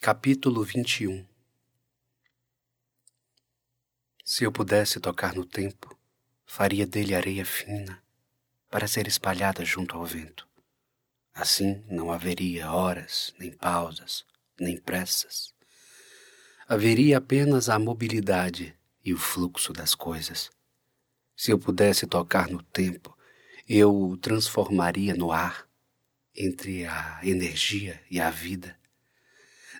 Capítulo 0.00 0.62
21 0.62 1.26
Se 4.24 4.44
eu 4.44 4.52
pudesse 4.52 5.00
tocar 5.00 5.34
no 5.34 5.44
tempo, 5.44 5.98
faria 6.46 6.86
dele 6.86 7.16
areia 7.16 7.44
fina 7.44 8.00
para 8.70 8.86
ser 8.86 9.08
espalhada 9.08 9.64
junto 9.64 9.96
ao 9.96 10.06
vento. 10.06 10.46
Assim 11.34 11.84
não 11.88 12.12
haveria 12.12 12.70
horas, 12.70 13.34
nem 13.40 13.50
pausas, 13.50 14.24
nem 14.58 14.80
pressas. 14.80 15.52
Haveria 16.68 17.18
apenas 17.18 17.68
a 17.68 17.76
mobilidade 17.76 18.78
e 19.04 19.12
o 19.12 19.18
fluxo 19.18 19.72
das 19.72 19.96
coisas. 19.96 20.48
Se 21.36 21.50
eu 21.50 21.58
pudesse 21.58 22.06
tocar 22.06 22.48
no 22.48 22.62
tempo, 22.62 23.18
eu 23.68 23.92
o 23.92 24.16
transformaria 24.16 25.14
no 25.14 25.32
ar, 25.32 25.68
entre 26.32 26.86
a 26.86 27.18
energia 27.24 28.00
e 28.08 28.20
a 28.20 28.30
vida 28.30 28.77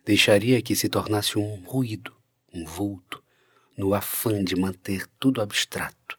deixaria 0.08 0.62
que 0.62 0.74
se 0.74 0.88
tornasse 0.88 1.38
um 1.38 1.56
ruído, 1.56 2.16
um 2.50 2.64
vulto, 2.64 3.22
no 3.76 3.92
afã 3.92 4.42
de 4.42 4.56
manter 4.56 5.06
tudo 5.20 5.42
abstrato, 5.42 6.16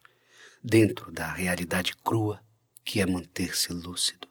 dentro 0.62 1.10
da 1.10 1.32
realidade 1.32 1.96
crua 1.96 2.40
que 2.84 3.00
é 3.00 3.06
manter-se 3.06 3.72
lúcido. 3.72 4.28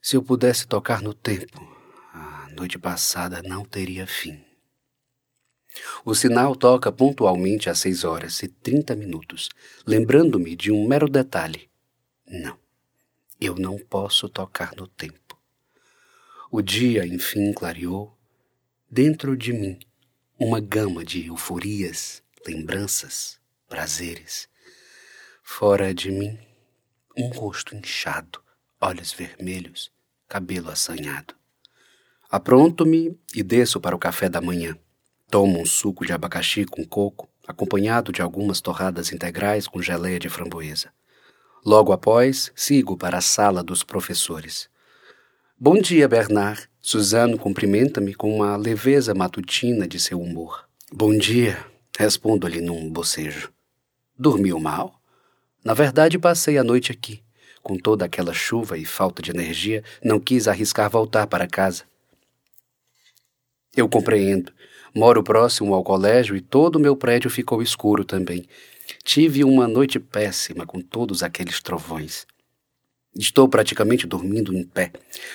Se 0.00 0.16
eu 0.16 0.22
pudesse 0.22 0.66
tocar 0.66 1.02
no 1.02 1.12
tempo, 1.12 1.60
a 2.14 2.48
noite 2.56 2.78
passada 2.78 3.42
não 3.42 3.66
teria 3.66 4.06
fim. 4.06 4.42
O 6.02 6.14
sinal 6.14 6.56
toca 6.56 6.90
pontualmente 6.90 7.68
às 7.68 7.80
seis 7.80 8.02
horas 8.02 8.42
e 8.42 8.48
trinta 8.48 8.96
minutos, 8.96 9.50
lembrando-me 9.86 10.56
de 10.56 10.72
um 10.72 10.88
mero 10.88 11.06
detalhe. 11.06 11.68
Não, 12.26 12.58
eu 13.38 13.56
não 13.56 13.78
posso 13.78 14.26
tocar 14.26 14.74
no 14.74 14.88
tempo. 14.88 15.38
O 16.52 16.60
dia, 16.60 17.06
enfim, 17.06 17.52
clareou. 17.52 18.12
Dentro 18.90 19.36
de 19.36 19.52
mim, 19.52 19.78
uma 20.36 20.58
gama 20.58 21.04
de 21.04 21.28
euforias, 21.28 22.24
lembranças, 22.44 23.38
prazeres. 23.68 24.48
Fora 25.44 25.94
de 25.94 26.10
mim, 26.10 26.36
um 27.16 27.28
rosto 27.28 27.76
inchado, 27.76 28.42
olhos 28.80 29.12
vermelhos, 29.12 29.92
cabelo 30.26 30.70
assanhado. 30.70 31.34
Apronto-me 32.28 33.16
e 33.32 33.44
desço 33.44 33.80
para 33.80 33.94
o 33.94 33.98
café 33.98 34.28
da 34.28 34.40
manhã. 34.40 34.76
Tomo 35.30 35.60
um 35.60 35.64
suco 35.64 36.04
de 36.04 36.12
abacaxi 36.12 36.64
com 36.64 36.84
coco, 36.84 37.28
acompanhado 37.46 38.10
de 38.10 38.22
algumas 38.22 38.60
torradas 38.60 39.12
integrais 39.12 39.68
com 39.68 39.80
geleia 39.80 40.18
de 40.18 40.28
framboesa. 40.28 40.92
Logo 41.64 41.92
após, 41.92 42.50
sigo 42.56 42.96
para 42.96 43.18
a 43.18 43.20
sala 43.20 43.62
dos 43.62 43.84
professores. 43.84 44.68
Bom 45.62 45.78
dia, 45.78 46.08
Bernard. 46.08 46.70
Suzano 46.80 47.36
cumprimenta-me 47.36 48.14
com 48.14 48.34
uma 48.34 48.56
leveza 48.56 49.14
matutina 49.14 49.86
de 49.86 50.00
seu 50.00 50.18
humor. 50.18 50.66
Bom 50.90 51.14
dia, 51.14 51.62
respondo-lhe 51.98 52.62
num 52.62 52.88
bocejo. 52.88 53.52
Dormiu 54.18 54.58
mal? 54.58 54.98
Na 55.62 55.74
verdade, 55.74 56.18
passei 56.18 56.56
a 56.56 56.64
noite 56.64 56.90
aqui. 56.90 57.22
Com 57.62 57.76
toda 57.76 58.06
aquela 58.06 58.32
chuva 58.32 58.78
e 58.78 58.86
falta 58.86 59.20
de 59.20 59.32
energia, 59.32 59.84
não 60.02 60.18
quis 60.18 60.48
arriscar 60.48 60.88
voltar 60.88 61.26
para 61.26 61.46
casa. 61.46 61.84
Eu 63.76 63.86
compreendo. 63.86 64.50
Moro 64.94 65.22
próximo 65.22 65.74
ao 65.74 65.84
colégio 65.84 66.34
e 66.34 66.40
todo 66.40 66.76
o 66.76 66.80
meu 66.80 66.96
prédio 66.96 67.28
ficou 67.28 67.60
escuro 67.60 68.02
também. 68.02 68.48
Tive 69.04 69.44
uma 69.44 69.68
noite 69.68 70.00
péssima 70.00 70.64
com 70.64 70.80
todos 70.80 71.22
aqueles 71.22 71.60
trovões. 71.60 72.26
Estou 73.16 73.48
praticamente 73.48 74.06
dormindo 74.06 74.54
em 74.54 74.62
pé. 74.62 74.92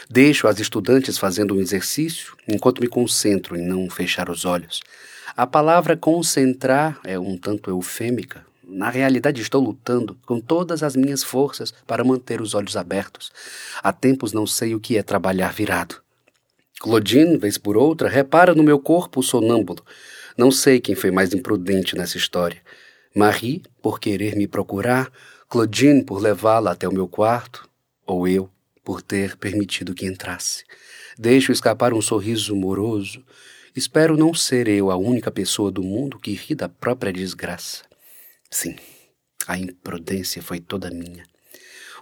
Deixo 0.09 0.47
as 0.47 0.59
estudantes 0.59 1.17
fazendo 1.17 1.55
um 1.55 1.59
exercício 1.59 2.35
enquanto 2.47 2.81
me 2.81 2.87
concentro 2.87 3.57
em 3.57 3.61
não 3.61 3.89
fechar 3.89 4.29
os 4.29 4.45
olhos. 4.45 4.79
A 5.35 5.45
palavra 5.45 5.97
concentrar 5.97 6.99
é 7.03 7.19
um 7.19 7.37
tanto 7.37 7.69
eufêmica. 7.69 8.45
Na 8.63 8.89
realidade, 8.89 9.41
estou 9.41 9.61
lutando 9.61 10.17
com 10.25 10.39
todas 10.39 10.81
as 10.83 10.95
minhas 10.95 11.23
forças 11.23 11.73
para 11.85 12.03
manter 12.03 12.39
os 12.39 12.53
olhos 12.55 12.77
abertos. 12.77 13.31
Há 13.83 13.91
tempos 13.91 14.31
não 14.31 14.47
sei 14.47 14.73
o 14.73 14.79
que 14.79 14.97
é 14.97 15.03
trabalhar 15.03 15.51
virado. 15.51 16.01
Claudine, 16.79 17.37
vez 17.37 17.57
por 17.57 17.75
outra, 17.75 18.07
repara 18.07 18.55
no 18.55 18.63
meu 18.63 18.79
corpo 18.79 19.21
sonâmbulo. 19.21 19.83
Não 20.37 20.49
sei 20.49 20.79
quem 20.79 20.95
foi 20.95 21.11
mais 21.11 21.33
imprudente 21.33 21.95
nessa 21.95 22.17
história. 22.17 22.61
Marie, 23.13 23.63
por 23.81 23.99
querer 23.99 24.35
me 24.35 24.47
procurar, 24.47 25.11
Claudine 25.47 26.03
por 26.03 26.21
levá-la 26.21 26.71
até 26.71 26.87
o 26.87 26.93
meu 26.93 27.07
quarto, 27.07 27.69
ou 28.05 28.27
eu 28.27 28.49
por 28.83 29.01
ter 29.01 29.35
permitido 29.35 29.95
que 29.95 30.05
entrasse. 30.05 30.63
Deixo 31.17 31.51
escapar 31.51 31.93
um 31.93 32.01
sorriso 32.01 32.55
moroso. 32.55 33.23
Espero 33.75 34.15
não 34.15 34.33
ser 34.33 34.67
eu 34.67 34.91
a 34.91 34.95
única 34.95 35.31
pessoa 35.31 35.71
do 35.71 35.81
mundo 35.81 36.19
que 36.19 36.33
ri 36.33 36.53
da 36.53 36.69
própria 36.69 37.11
desgraça. 37.11 37.83
Sim, 38.49 38.75
a 39.47 39.57
imprudência 39.57 40.41
foi 40.41 40.59
toda 40.59 40.91
minha. 40.91 41.25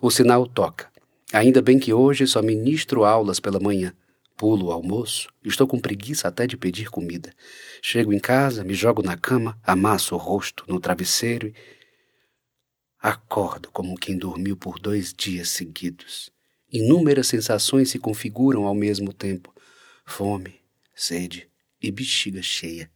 O 0.02 0.12
sinal 0.12 0.46
toca. 0.46 0.92
Ainda 1.32 1.62
bem 1.62 1.80
que 1.80 1.94
hoje 1.94 2.28
só 2.28 2.42
ministro 2.42 3.06
aulas 3.06 3.40
pela 3.40 3.60
manhã. 3.60 3.94
Pulo 4.36 4.68
o 4.68 4.72
almoço, 4.72 5.30
estou 5.46 5.68
com 5.68 5.80
preguiça 5.80 6.28
até 6.28 6.46
de 6.46 6.58
pedir 6.58 6.90
comida. 6.90 7.32
Chego 7.82 8.12
em 8.12 8.20
casa, 8.20 8.64
me 8.64 8.74
jogo 8.74 9.02
na 9.02 9.16
cama, 9.16 9.58
amasso 9.64 10.16
o 10.16 10.18
rosto 10.18 10.66
no 10.68 10.80
travesseiro 10.80 11.54
Acordo 13.04 13.70
como 13.70 13.98
quem 13.98 14.18
dormiu 14.18 14.56
por 14.56 14.80
dois 14.80 15.14
dias 15.14 15.50
seguidos. 15.50 16.32
Inúmeras 16.72 17.28
sensações 17.28 17.90
se 17.90 18.00
configuram 18.00 18.66
ao 18.66 18.74
mesmo 18.74 19.12
tempo: 19.12 19.54
fome, 20.06 20.62
sede 20.96 21.50
e 21.82 21.92
bexiga 21.92 22.42
cheia. 22.42 22.90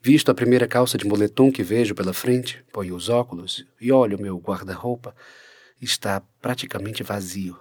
Visto 0.00 0.30
a 0.30 0.34
primeira 0.36 0.68
calça 0.68 0.96
de 0.96 1.04
moletom 1.04 1.50
que 1.50 1.64
vejo 1.64 1.96
pela 1.96 2.12
frente, 2.12 2.64
ponho 2.72 2.94
os 2.94 3.08
óculos 3.08 3.66
e 3.80 3.90
olho 3.90 4.22
meu 4.22 4.38
guarda-roupa. 4.38 5.12
Está 5.82 6.20
praticamente 6.40 7.02
vazio. 7.02 7.58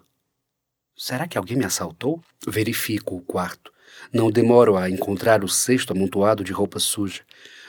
Será 0.96 1.28
que 1.28 1.40
alguém 1.40 1.58
me 1.58 1.66
assaltou? 1.66 2.24
Verifico 2.48 3.16
o 3.16 3.22
quarto. 3.22 3.74
Não 4.14 4.30
demoro 4.30 4.78
a 4.78 4.92
encontrar 4.92 5.44
o 5.44 5.50
cesto 5.50 5.92
amontoado 5.92 6.44
de 6.44 6.52
roupa 6.52 6.78
suja. 6.78 7.24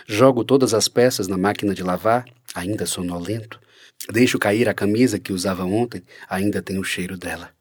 Jogo 0.07 0.45
todas 0.45 0.75
as 0.75 0.89
peças 0.89 1.27
na 1.27 1.39
máquina 1.39 1.75
de 1.75 1.83
lavar, 1.83 2.27
ainda 2.55 2.85
sonolento. 2.85 3.59
Deixo 4.07 4.39
cair 4.39 4.69
a 4.69 4.75
camisa 4.75 5.19
que 5.19 5.33
usava 5.33 5.65
ontem, 5.65 6.03
ainda 6.29 6.63
tem 6.63 6.79
o 6.79 6.85
cheiro 6.85 7.19
dela. 7.19 7.53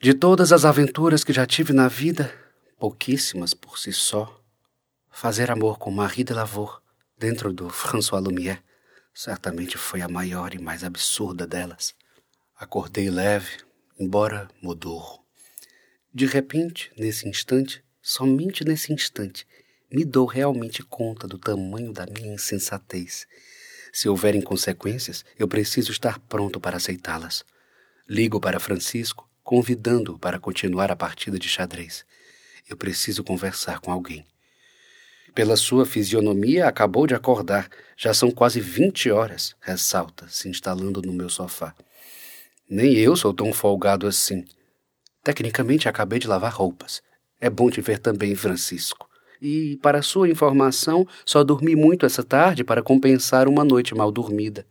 De 0.00 0.12
todas 0.12 0.52
as 0.52 0.64
aventuras 0.64 1.24
que 1.24 1.32
já 1.32 1.46
tive 1.46 1.72
na 1.72 1.88
vida, 1.88 2.32
pouquíssimas 2.78 3.54
por 3.54 3.78
si 3.78 3.92
só, 3.92 4.40
fazer 5.10 5.50
amor 5.50 5.78
com 5.78 5.90
Marie 5.90 6.24
de 6.24 6.32
Lavour, 6.32 6.82
dentro 7.18 7.52
do 7.52 7.70
François 7.70 8.22
Lumière, 8.22 8.62
certamente 9.14 9.78
foi 9.78 10.02
a 10.02 10.08
maior 10.08 10.54
e 10.54 10.58
mais 10.58 10.84
absurda 10.84 11.46
delas. 11.46 11.94
Acordei 12.56 13.10
leve, 13.10 13.58
embora 13.98 14.48
modorro. 14.60 15.24
De 16.12 16.26
repente, 16.26 16.92
nesse 16.96 17.28
instante, 17.28 17.82
somente 18.00 18.64
nesse 18.64 18.92
instante, 18.92 19.46
me 19.90 20.04
dou 20.04 20.26
realmente 20.26 20.82
conta 20.82 21.26
do 21.26 21.38
tamanho 21.38 21.92
da 21.92 22.06
minha 22.06 22.34
insensatez 22.34 23.26
se 23.92 24.08
houverem 24.08 24.40
consequências, 24.40 25.24
eu 25.38 25.46
preciso 25.46 25.92
estar 25.92 26.18
pronto 26.20 26.58
para 26.58 26.78
aceitá-las. 26.78 27.44
Ligo 28.08 28.40
para 28.40 28.58
Francisco, 28.58 29.28
convidando-o 29.44 30.18
para 30.18 30.38
continuar 30.38 30.90
a 30.90 30.96
partida 30.96 31.38
de 31.38 31.48
xadrez. 31.48 32.04
Eu 32.68 32.76
preciso 32.76 33.22
conversar 33.22 33.80
com 33.80 33.92
alguém. 33.92 34.24
Pela 35.34 35.56
sua 35.56 35.84
fisionomia, 35.84 36.66
acabou 36.66 37.06
de 37.06 37.14
acordar. 37.14 37.68
Já 37.96 38.12
são 38.12 38.30
quase 38.30 38.60
vinte 38.60 39.10
horas, 39.10 39.54
ressalta, 39.60 40.26
se 40.28 40.48
instalando 40.48 41.00
no 41.02 41.12
meu 41.12 41.28
sofá. 41.28 41.74
Nem 42.68 42.94
eu 42.94 43.14
sou 43.14 43.32
tão 43.34 43.52
folgado 43.52 44.06
assim. 44.06 44.44
Tecnicamente, 45.22 45.88
acabei 45.88 46.18
de 46.18 46.26
lavar 46.26 46.52
roupas. 46.52 47.02
É 47.40 47.50
bom 47.50 47.70
te 47.70 47.80
ver 47.80 47.98
também, 47.98 48.34
Francisco. 48.34 49.08
E, 49.44 49.76
para 49.82 50.02
sua 50.02 50.30
informação, 50.30 51.04
só 51.26 51.42
dormi 51.42 51.74
muito 51.74 52.06
essa 52.06 52.22
tarde 52.22 52.62
para 52.62 52.80
compensar 52.80 53.48
uma 53.48 53.64
noite 53.64 53.92
mal 53.92 54.12
dormida. 54.12 54.64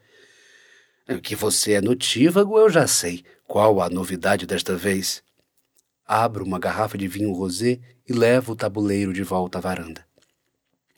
Que 1.22 1.36
você 1.36 1.74
é 1.74 1.82
notívago, 1.82 2.58
eu 2.58 2.70
já 2.70 2.88
sei. 2.88 3.22
Qual 3.46 3.82
a 3.82 3.90
novidade 3.90 4.46
desta 4.46 4.78
vez? 4.78 5.22
Abro 6.08 6.46
uma 6.46 6.58
garrafa 6.58 6.98
de 6.98 7.06
vinho 7.06 7.34
rosé 7.34 7.82
e 8.08 8.14
levo 8.14 8.54
o 8.54 8.56
tabuleiro 8.56 9.12
de 9.12 9.24
volta 9.24 9.58
à 9.58 9.62
varanda. 9.62 10.06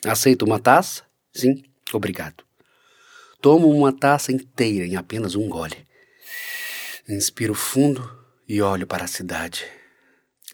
Aceito 0.06 0.46
uma 0.46 0.60
taça? 0.60 1.02
Sim, 1.34 1.64
obrigado. 1.92 2.44
Tomo 3.42 3.68
uma 3.72 3.92
taça 3.92 4.32
inteira 4.32 4.86
em 4.86 4.96
apenas 4.96 5.34
um 5.34 5.50
gole. 5.50 5.78
Inspiro 7.10 7.56
fundo 7.56 8.08
e 8.48 8.62
olho 8.62 8.86
para 8.86 9.06
a 9.06 9.08
cidade. 9.08 9.66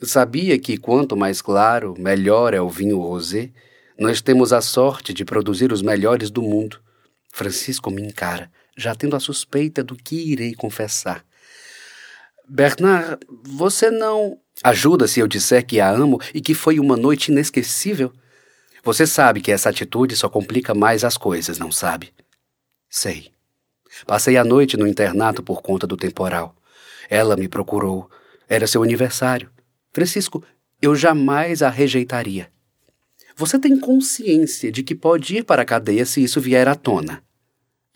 Sabia 0.02 0.58
que 0.58 0.78
quanto 0.78 1.18
mais 1.18 1.42
claro, 1.42 1.94
melhor 1.98 2.54
é 2.54 2.62
o 2.62 2.70
vinho 2.70 3.00
rosé? 3.00 3.52
Nós 3.98 4.22
temos 4.22 4.54
a 4.54 4.62
sorte 4.62 5.14
de 5.14 5.26
produzir 5.26 5.74
os 5.74 5.82
melhores 5.82 6.32
do 6.32 6.42
mundo. 6.42 6.80
Francisco 7.30 7.92
me 7.92 8.02
encara, 8.02 8.50
já 8.78 8.96
tendo 8.96 9.18
a 9.18 9.20
suspeita 9.20 9.84
do 9.84 9.96
que 9.96 10.16
irei 10.16 10.54
confessar. 10.54 11.26
Bernard, 12.48 13.20
você 13.44 13.92
não. 13.92 14.40
Ajuda 14.64 15.08
se 15.08 15.20
eu 15.20 15.28
disser 15.28 15.66
que 15.66 15.82
a 15.82 15.90
amo 15.90 16.20
e 16.34 16.40
que 16.40 16.54
foi 16.54 16.80
uma 16.80 16.96
noite 16.96 17.32
inesquecível? 17.32 18.12
Você 18.84 19.06
sabe 19.06 19.42
que 19.42 19.52
essa 19.52 19.70
atitude 19.70 20.16
só 20.16 20.30
complica 20.30 20.74
mais 20.74 21.04
as 21.04 21.18
coisas, 21.18 21.60
não 21.60 21.72
sabe? 21.72 22.14
Sei. 22.90 23.32
Passei 24.08 24.38
a 24.38 24.44
noite 24.46 24.78
no 24.78 24.88
internato 24.88 25.44
por 25.44 25.62
conta 25.62 25.86
do 25.86 25.98
temporal. 25.98 26.56
Ela 27.10 27.36
me 27.36 27.50
procurou. 27.50 28.10
Era 28.48 28.66
seu 28.66 28.82
aniversário. 28.82 29.50
Francisco, 29.92 30.44
eu 30.82 30.96
jamais 30.96 31.62
a 31.62 31.70
rejeitaria. 31.70 32.52
Você 33.36 33.58
tem 33.58 33.80
consciência 33.80 34.72
de 34.72 34.84
que 34.84 34.94
pode 34.94 35.38
ir 35.38 35.44
para 35.44 35.62
a 35.62 35.66
cadeia 35.66 36.06
se 36.06 36.24
isso 36.24 36.42
vier 36.42 36.68
à 36.68 36.76
tona. 36.76 37.24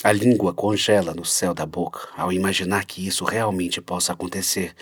A 0.03 0.11
língua 0.11 0.53
congela 0.53 1.13
no 1.13 1.25
céu 1.25 1.53
da 1.53 1.65
boca 1.65 2.09
ao 2.15 2.31
imaginar 2.31 2.85
que 2.85 3.05
isso 3.05 3.23
realmente 3.23 3.81
possa 3.81 4.13
acontecer, 4.13 4.73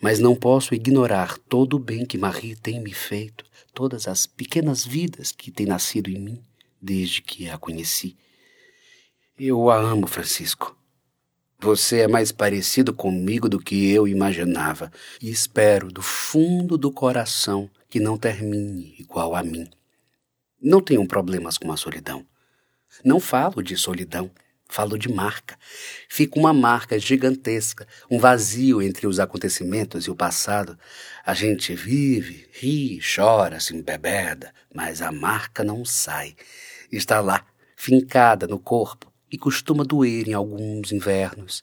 mas 0.00 0.18
não 0.18 0.34
posso 0.34 0.74
ignorar 0.74 1.38
todo 1.48 1.74
o 1.74 1.78
bem 1.78 2.04
que 2.04 2.18
Marie 2.18 2.56
tem 2.56 2.80
me 2.80 2.92
feito, 2.92 3.44
todas 3.72 4.06
as 4.06 4.26
pequenas 4.26 4.84
vidas 4.84 5.32
que 5.32 5.50
têm 5.50 5.66
nascido 5.66 6.10
em 6.10 6.18
mim 6.18 6.42
desde 6.80 7.20
que 7.22 7.48
a 7.48 7.58
conheci. 7.58 8.16
Eu 9.38 9.70
a 9.70 9.76
amo, 9.76 10.06
Francisco. 10.06 10.77
Você 11.60 12.02
é 12.02 12.08
mais 12.08 12.30
parecido 12.30 12.94
comigo 12.94 13.48
do 13.48 13.58
que 13.58 13.90
eu 13.90 14.06
imaginava 14.06 14.92
e 15.20 15.28
espero 15.28 15.90
do 15.90 16.00
fundo 16.00 16.78
do 16.78 16.92
coração 16.92 17.68
que 17.90 17.98
não 17.98 18.16
termine 18.16 18.94
igual 18.96 19.34
a 19.34 19.42
mim. 19.42 19.68
Não 20.62 20.80
tenho 20.80 21.04
problemas 21.04 21.58
com 21.58 21.72
a 21.72 21.76
solidão. 21.76 22.24
Não 23.04 23.18
falo 23.18 23.60
de 23.60 23.76
solidão, 23.76 24.30
falo 24.68 24.96
de 24.96 25.12
marca. 25.12 25.58
Fica 26.08 26.38
uma 26.38 26.52
marca 26.52 26.96
gigantesca, 26.96 27.88
um 28.08 28.20
vazio 28.20 28.80
entre 28.80 29.08
os 29.08 29.18
acontecimentos 29.18 30.04
e 30.04 30.12
o 30.12 30.16
passado. 30.16 30.78
A 31.26 31.34
gente 31.34 31.74
vive, 31.74 32.48
ri, 32.52 33.00
chora, 33.00 33.58
se 33.58 33.74
embebeda, 33.74 34.54
mas 34.72 35.02
a 35.02 35.10
marca 35.10 35.64
não 35.64 35.84
sai. 35.84 36.36
Está 36.92 37.20
lá, 37.20 37.44
fincada 37.74 38.46
no 38.46 38.60
corpo, 38.60 39.07
e 39.30 39.38
costuma 39.38 39.84
doer 39.84 40.28
em 40.28 40.32
alguns 40.32 40.92
invernos. 40.92 41.62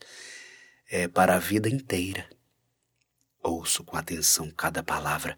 É 0.90 1.08
para 1.08 1.36
a 1.36 1.40
vida 1.40 1.70
inteira. 1.70 2.28
Ouço 3.42 3.84
com 3.84 3.98
atenção 3.98 4.52
cada 4.52 4.82
palavra 4.84 5.36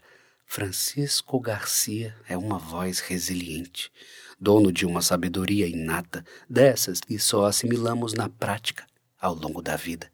Francisco 0.50 1.40
Garcia 1.42 2.16
é 2.28 2.38
uma 2.38 2.58
voz 2.58 3.00
resiliente, 3.00 3.92
dono 4.40 4.72
de 4.72 4.86
uma 4.86 5.02
sabedoria 5.02 5.68
inata, 5.68 6.24
dessas 6.50 7.02
que 7.02 7.20
só 7.20 7.46
assimilamos 7.46 8.14
na 8.14 8.30
prática 8.30 8.88
ao 9.20 9.36
longo 9.36 9.62
da 9.62 9.76
vida. 9.76 10.10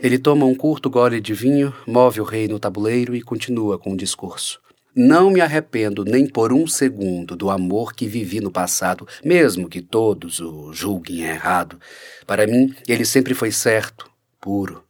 Ele 0.00 0.16
toma 0.16 0.46
um 0.46 0.54
curto 0.54 0.88
gole 0.88 1.20
de 1.20 1.34
vinho, 1.34 1.74
move 1.86 2.20
o 2.20 2.24
rei 2.24 2.46
no 2.46 2.60
tabuleiro 2.60 3.16
e 3.16 3.20
continua 3.20 3.78
com 3.78 3.92
o 3.92 3.96
discurso. 3.96 4.60
Não 4.98 5.28
me 5.28 5.42
arrependo 5.42 6.06
nem 6.06 6.26
por 6.26 6.54
um 6.54 6.66
segundo 6.66 7.36
do 7.36 7.50
amor 7.50 7.92
que 7.92 8.08
vivi 8.08 8.40
no 8.40 8.50
passado, 8.50 9.06
mesmo 9.22 9.68
que 9.68 9.82
todos 9.82 10.40
o 10.40 10.72
julguem 10.72 11.20
errado. 11.20 11.78
Para 12.26 12.46
mim, 12.46 12.74
ele 12.88 13.04
sempre 13.04 13.34
foi 13.34 13.52
certo, 13.52 14.10
puro. 14.40 14.82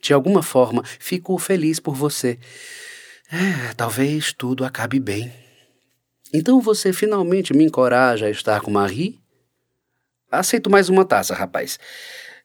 De 0.00 0.14
alguma 0.14 0.42
forma, 0.42 0.82
fico 0.98 1.36
feliz 1.36 1.78
por 1.78 1.94
você. 1.94 2.38
É, 3.30 3.74
talvez 3.74 4.32
tudo 4.32 4.64
acabe 4.64 4.98
bem. 4.98 5.30
Então 6.32 6.58
você 6.58 6.90
finalmente 6.90 7.52
me 7.52 7.64
encoraja 7.64 8.24
a 8.24 8.30
estar 8.30 8.62
com 8.62 8.70
Marie? 8.70 9.20
Aceito 10.30 10.70
mais 10.70 10.88
uma 10.88 11.04
taça, 11.04 11.34
rapaz. 11.34 11.78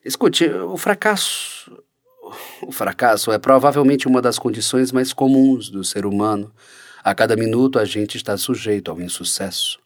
Escute, 0.04 0.50
o 0.50 0.76
fracasso. 0.76 1.82
O 2.62 2.74
fracasso 2.74 3.32
é 3.32 3.38
provavelmente 3.38 4.06
uma 4.06 4.22
das 4.22 4.38
condições 4.38 4.92
mais 4.92 5.14
comuns 5.14 5.70
do 5.70 5.82
ser 5.82 6.06
humano. 6.06 6.52
A 7.06 7.14
cada 7.14 7.36
minuto 7.36 7.78
a 7.78 7.86
gente 7.86 8.18
está 8.18 8.36
sujeito 8.36 8.90
ao 8.90 9.00
insucesso. 9.00 9.80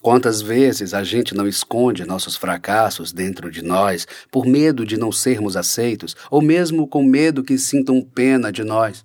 Quantas 0.00 0.40
vezes 0.40 0.94
a 0.94 1.02
gente 1.02 1.34
não 1.34 1.48
esconde 1.48 2.04
nossos 2.04 2.36
fracassos 2.36 3.12
dentro 3.12 3.50
de 3.50 3.62
nós 3.62 4.06
por 4.30 4.46
medo 4.46 4.86
de 4.86 4.96
não 4.96 5.10
sermos 5.10 5.56
aceitos, 5.56 6.14
ou 6.30 6.40
mesmo 6.40 6.86
com 6.86 7.02
medo 7.02 7.42
que 7.42 7.58
sintam 7.58 8.00
pena 8.00 8.52
de 8.52 8.62
nós? 8.62 9.04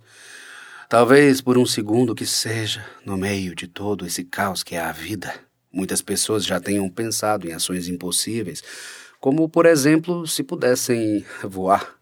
Talvez 0.88 1.42
por 1.42 1.58
um 1.58 1.66
segundo 1.66 2.14
que 2.14 2.28
seja, 2.28 2.86
no 3.04 3.18
meio 3.18 3.56
de 3.56 3.68
todo 3.68 4.06
esse 4.06 4.24
caos 4.24 4.62
que 4.62 4.76
é 4.76 4.82
a 4.82 4.92
vida, 4.92 5.34
muitas 5.74 6.00
pessoas 6.00 6.46
já 6.46 6.60
tenham 6.60 6.88
pensado 6.88 7.50
em 7.50 7.54
ações 7.54 7.88
impossíveis, 7.88 8.64
como, 9.20 9.50
por 9.50 9.66
exemplo, 9.66 10.28
se 10.28 10.44
pudessem 10.44 11.26
voar. 11.42 12.02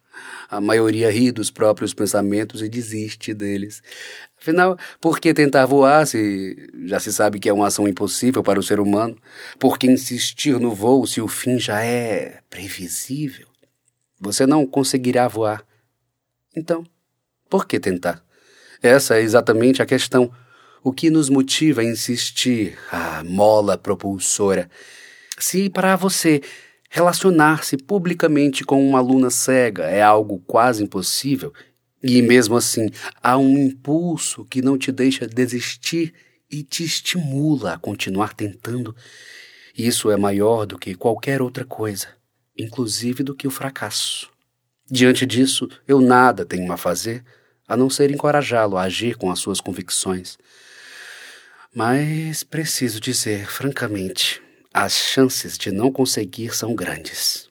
A 0.50 0.60
maioria 0.60 1.12
ri 1.12 1.32
dos 1.32 1.52
próprios 1.52 1.94
pensamentos 1.94 2.64
e 2.64 2.68
desiste 2.68 3.36
deles. 3.36 3.84
Afinal, 4.42 4.78
por 5.02 5.20
que 5.20 5.34
tentar 5.34 5.66
voar 5.66 6.08
se 6.08 6.70
já 6.86 7.00
se 7.00 7.12
sabe 7.12 7.40
que 7.40 7.50
é 7.50 7.54
uma 7.54 7.68
ação 7.68 7.88
impossível 7.88 8.42
para 8.42 8.60
o 8.60 8.64
ser 8.64 8.80
humano? 8.80 9.18
Por 9.60 9.78
que 9.78 9.88
insistir 9.88 10.58
no 10.60 10.74
voo 10.74 11.06
se 11.06 11.20
o 11.20 11.28
fim 11.28 11.60
já 11.60 11.84
é 11.84 12.40
previsível? 12.50 13.48
Você 14.20 14.46
não 14.46 14.66
conseguirá 14.66 15.28
voar. 15.28 15.64
Então, 16.56 16.86
por 17.50 17.68
que 17.68 17.80
tentar? 17.80 18.24
Essa 18.82 19.18
é 19.18 19.22
exatamente 19.22 19.82
a 19.82 19.86
questão. 19.86 20.32
O 20.82 20.94
que 20.94 21.10
nos 21.10 21.30
motiva 21.30 21.82
a 21.82 21.84
insistir, 21.84 22.78
a 22.90 23.22
mola 23.26 23.78
propulsora? 23.78 24.70
Se 25.38 25.70
para 25.70 25.98
você 25.98 26.42
relacionar-se 26.90 27.78
publicamente 27.78 28.64
com 28.64 28.88
uma 28.88 29.00
aluna 29.00 29.30
cega 29.30 29.84
é 29.84 30.02
algo 30.02 30.42
quase 30.48 30.84
impossível, 30.84 31.54
e 32.01 32.22
mesmo 32.22 32.56
assim 32.56 32.90
há 33.22 33.38
um 33.38 33.57
impulso 33.57 34.46
que 34.46 34.62
não 34.62 34.78
te 34.78 34.92
deixa 34.92 35.28
desistir 35.28 36.13
e 36.50 36.63
te 36.63 36.84
estimula 36.84 37.74
a 37.74 37.78
continuar 37.78 38.34
tentando, 38.34 38.96
isso 39.78 40.10
é 40.10 40.18
maior 40.18 40.66
do 40.66 40.78
que 40.78 40.96
qualquer 40.96 41.42
outra 41.42 41.63
coisa, 41.63 42.07
inclusive 42.57 43.24
do 43.24 43.36
que 43.36 43.48
o 43.48 43.51
fracasso. 43.51 44.30
Diante 44.90 45.25
disso, 45.25 45.69
eu 45.88 46.01
nada 46.01 46.46
tenho 46.46 46.72
a 46.72 46.78
fazer 46.78 47.24
a 47.69 47.78
não 47.78 47.88
ser 47.88 48.10
encorajá-lo 48.10 48.78
a 48.78 48.81
agir 48.81 49.16
com 49.16 49.31
as 49.31 49.38
suas 49.38 49.62
convicções. 49.62 50.40
Mas 51.74 52.44
preciso 52.44 53.00
dizer, 53.00 53.45
francamente, 53.45 54.42
as 54.74 54.94
chances 54.94 55.56
de 55.56 55.72
não 55.72 55.92
conseguir 55.92 56.56
são 56.56 56.74
grandes. 56.74 57.48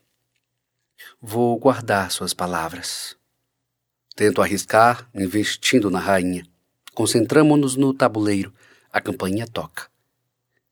Vou 1.23 1.57
guardar 1.57 2.11
suas 2.11 2.35
palavras. 2.35 3.18
Tento 4.19 4.43
arriscar, 4.43 5.09
investindo 5.15 5.89
na 5.93 6.01
rainha. 6.01 6.45
Concentramo-nos 6.93 7.77
no 7.77 7.95
tabuleiro. 7.95 8.53
A 8.93 9.01
campainha 9.01 9.47
toca. 9.47 9.87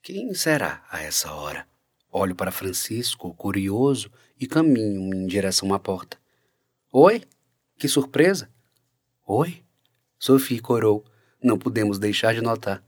Quem 0.02 0.34
será 0.34 0.84
a 0.90 1.00
essa 1.00 1.30
hora? 1.30 1.64
Olho 2.10 2.34
para 2.34 2.50
Francisco, 2.50 3.32
curioso, 3.34 4.10
e 4.36 4.48
caminho 4.48 5.14
em 5.14 5.28
direção 5.28 5.72
à 5.72 5.78
porta. 5.78 6.18
Oi? 6.92 7.22
Que 7.78 7.86
surpresa! 7.86 8.50
Oi? 9.24 9.62
Sophie 10.18 10.58
corou. 10.58 11.04
Não 11.40 11.56
pudemos 11.56 12.00
deixar 12.00 12.34
de 12.34 12.40
notar. 12.40 12.82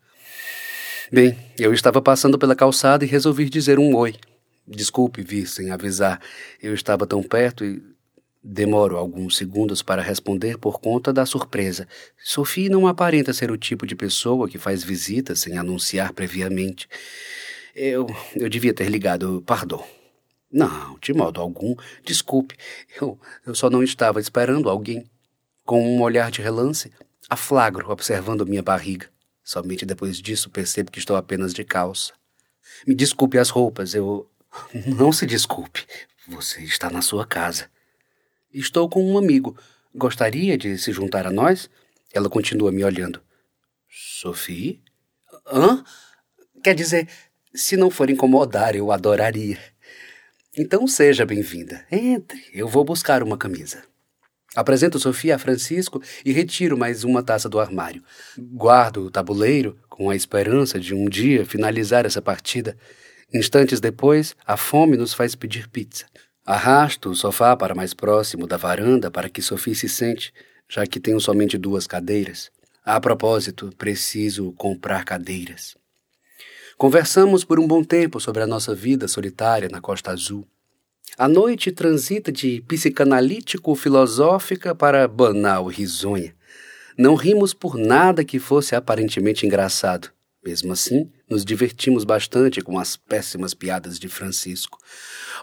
Bem, 1.12 1.38
eu 1.56 1.72
estava 1.72 2.02
passando 2.02 2.36
pela 2.36 2.56
calçada 2.56 3.04
e 3.04 3.08
resolvi 3.08 3.48
dizer 3.48 3.78
um 3.78 3.94
oi. 3.94 4.16
Desculpe 4.66 5.22
vir 5.22 5.46
sem 5.46 5.70
avisar. 5.70 6.20
Eu 6.60 6.74
estava 6.74 7.06
tão 7.06 7.22
perto 7.22 7.64
e 7.64 7.80
demoro 8.42 8.96
alguns 8.96 9.36
segundos 9.36 9.82
para 9.82 10.02
responder 10.02 10.58
por 10.58 10.80
conta 10.80 11.12
da 11.12 11.26
surpresa. 11.26 11.86
Sophie 12.16 12.68
não 12.68 12.86
aparenta 12.86 13.32
ser 13.32 13.50
o 13.50 13.58
tipo 13.58 13.86
de 13.86 13.96
pessoa 13.96 14.48
que 14.48 14.58
faz 14.58 14.82
visitas 14.82 15.40
sem 15.40 15.58
anunciar 15.58 16.12
previamente. 16.12 16.88
Eu, 17.74 18.06
eu 18.34 18.48
devia 18.48 18.74
ter 18.74 18.88
ligado, 18.88 19.42
pardon. 19.46 19.86
Não, 20.50 20.98
de 21.00 21.12
modo 21.12 21.40
algum. 21.40 21.76
Desculpe. 22.04 22.56
Eu, 23.00 23.18
eu 23.46 23.54
só 23.54 23.68
não 23.68 23.82
estava 23.82 24.20
esperando 24.20 24.70
alguém. 24.70 25.04
Com 25.64 25.82
um 25.86 26.00
olhar 26.00 26.30
de 26.30 26.40
relance, 26.40 26.90
a 27.28 27.36
flagro 27.36 27.90
observando 27.90 28.46
minha 28.46 28.62
barriga. 28.62 29.10
Somente 29.44 29.84
depois 29.84 30.20
disso 30.20 30.48
percebo 30.48 30.90
que 30.90 30.98
estou 30.98 31.16
apenas 31.16 31.52
de 31.52 31.62
calça. 31.64 32.12
Me 32.86 32.94
desculpe 32.94 33.38
as 33.38 33.50
roupas, 33.50 33.94
eu. 33.94 34.30
Não 34.86 35.12
se 35.12 35.26
desculpe. 35.26 35.86
Você 36.26 36.62
está 36.62 36.88
na 36.88 37.02
sua 37.02 37.26
casa. 37.26 37.68
Estou 38.52 38.88
com 38.88 39.04
um 39.04 39.18
amigo. 39.18 39.56
Gostaria 39.94 40.56
de 40.56 40.78
se 40.78 40.92
juntar 40.92 41.26
a 41.26 41.30
nós? 41.30 41.68
Ela 42.12 42.30
continua 42.30 42.72
me 42.72 42.82
olhando. 42.82 43.20
Sophie? 43.88 44.82
Hã? 45.46 45.84
Quer 46.62 46.74
dizer, 46.74 47.08
se 47.54 47.76
não 47.76 47.90
for 47.90 48.08
incomodar, 48.08 48.74
eu 48.74 48.90
adoraria. 48.90 49.58
Então 50.56 50.86
seja 50.86 51.26
bem-vinda. 51.26 51.84
Entre, 51.90 52.42
eu 52.52 52.66
vou 52.66 52.84
buscar 52.84 53.22
uma 53.22 53.36
camisa. 53.36 53.82
Apresento 54.56 54.98
Sofia 54.98 55.36
a 55.36 55.38
Francisco 55.38 56.02
e 56.24 56.32
retiro 56.32 56.76
mais 56.76 57.04
uma 57.04 57.22
taça 57.22 57.48
do 57.48 57.60
armário. 57.60 58.02
Guardo 58.36 59.04
o 59.04 59.10
tabuleiro 59.10 59.78
com 59.90 60.08
a 60.08 60.16
esperança 60.16 60.80
de 60.80 60.94
um 60.94 61.06
dia 61.08 61.44
finalizar 61.44 62.06
essa 62.06 62.22
partida. 62.22 62.76
Instantes 63.32 63.78
depois, 63.78 64.34
a 64.46 64.56
fome 64.56 64.96
nos 64.96 65.12
faz 65.12 65.34
pedir 65.34 65.68
pizza. 65.68 66.06
Arrasto 66.50 67.10
o 67.10 67.14
sofá 67.14 67.54
para 67.54 67.74
mais 67.74 67.92
próximo 67.92 68.46
da 68.46 68.56
varanda 68.56 69.10
para 69.10 69.28
que 69.28 69.42
Sofia 69.42 69.74
se 69.74 69.86
sente. 69.86 70.32
já 70.66 70.86
que 70.86 70.98
tenho 70.98 71.20
somente 71.20 71.58
duas 71.58 71.86
cadeiras. 71.86 72.50
A 72.82 72.98
propósito, 72.98 73.70
preciso 73.76 74.50
comprar 74.52 75.04
cadeiras. 75.04 75.76
Conversamos 76.78 77.44
por 77.44 77.60
um 77.60 77.66
bom 77.66 77.84
tempo 77.84 78.18
sobre 78.18 78.42
a 78.42 78.46
nossa 78.46 78.74
vida 78.74 79.06
solitária 79.08 79.68
na 79.70 79.82
Costa 79.82 80.10
Azul. 80.10 80.46
A 81.18 81.28
noite 81.28 81.70
transita 81.70 82.32
de 82.32 82.62
psicanalítico-filosófica 82.62 84.74
para 84.74 85.06
banal 85.06 85.66
risonha. 85.66 86.34
Não 86.96 87.14
rimos 87.14 87.52
por 87.52 87.76
nada 87.76 88.24
que 88.24 88.38
fosse 88.38 88.74
aparentemente 88.74 89.44
engraçado. 89.44 90.10
Mesmo 90.48 90.72
assim, 90.72 91.10
nos 91.28 91.44
divertimos 91.44 92.04
bastante 92.04 92.62
com 92.62 92.78
as 92.78 92.96
péssimas 92.96 93.52
piadas 93.52 93.98
de 93.98 94.08
Francisco. 94.08 94.78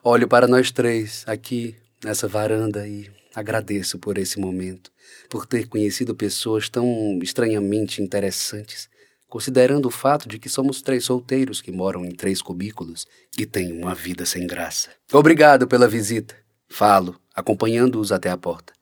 Olho 0.04 0.28
para 0.28 0.48
nós 0.48 0.72
três, 0.72 1.24
aqui, 1.28 1.76
nessa 2.04 2.28
varanda, 2.28 2.88
e 2.88 3.12
agradeço 3.36 4.00
por 4.00 4.18
esse 4.18 4.40
momento, 4.40 4.92
por 5.30 5.46
ter 5.46 5.68
conhecido 5.68 6.16
pessoas 6.16 6.70
tão 6.70 7.20
estranhamente 7.22 8.02
interessantes 8.02 8.90
considerando 9.28 9.88
o 9.88 9.92
fato 9.92 10.30
de 10.30 10.40
que 10.40 10.48
somos 10.48 10.82
três 10.82 11.04
solteiros 11.04 11.60
que 11.60 11.72
moram 11.72 12.06
em 12.06 12.12
três 12.12 12.42
cubículos 12.42 13.06
e 13.38 13.46
têm 13.46 13.74
uma 13.74 13.94
vida 13.94 14.26
sem 14.26 14.48
graça. 14.48 14.90
Obrigado 15.12 15.68
pela 15.68 15.90
visita. 15.90 16.36
Falo, 16.70 17.20
acompanhando-os 17.36 18.14
até 18.14 18.30
a 18.30 18.38
porta. 18.38 18.75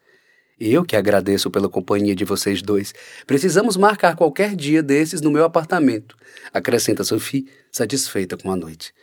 Eu 0.59 0.85
que 0.85 0.95
agradeço 0.95 1.49
pela 1.49 1.67
companhia 1.67 2.15
de 2.15 2.23
vocês 2.23 2.61
dois. 2.61 2.93
Precisamos 3.25 3.75
marcar 3.75 4.15
qualquer 4.15 4.55
dia 4.55 4.81
desses 4.81 5.21
no 5.21 5.31
meu 5.31 5.43
apartamento, 5.43 6.15
acrescenta 6.53 7.03
Sophie, 7.03 7.49
satisfeita 7.71 8.37
com 8.37 8.51
a 8.51 8.55
noite. 8.55 8.93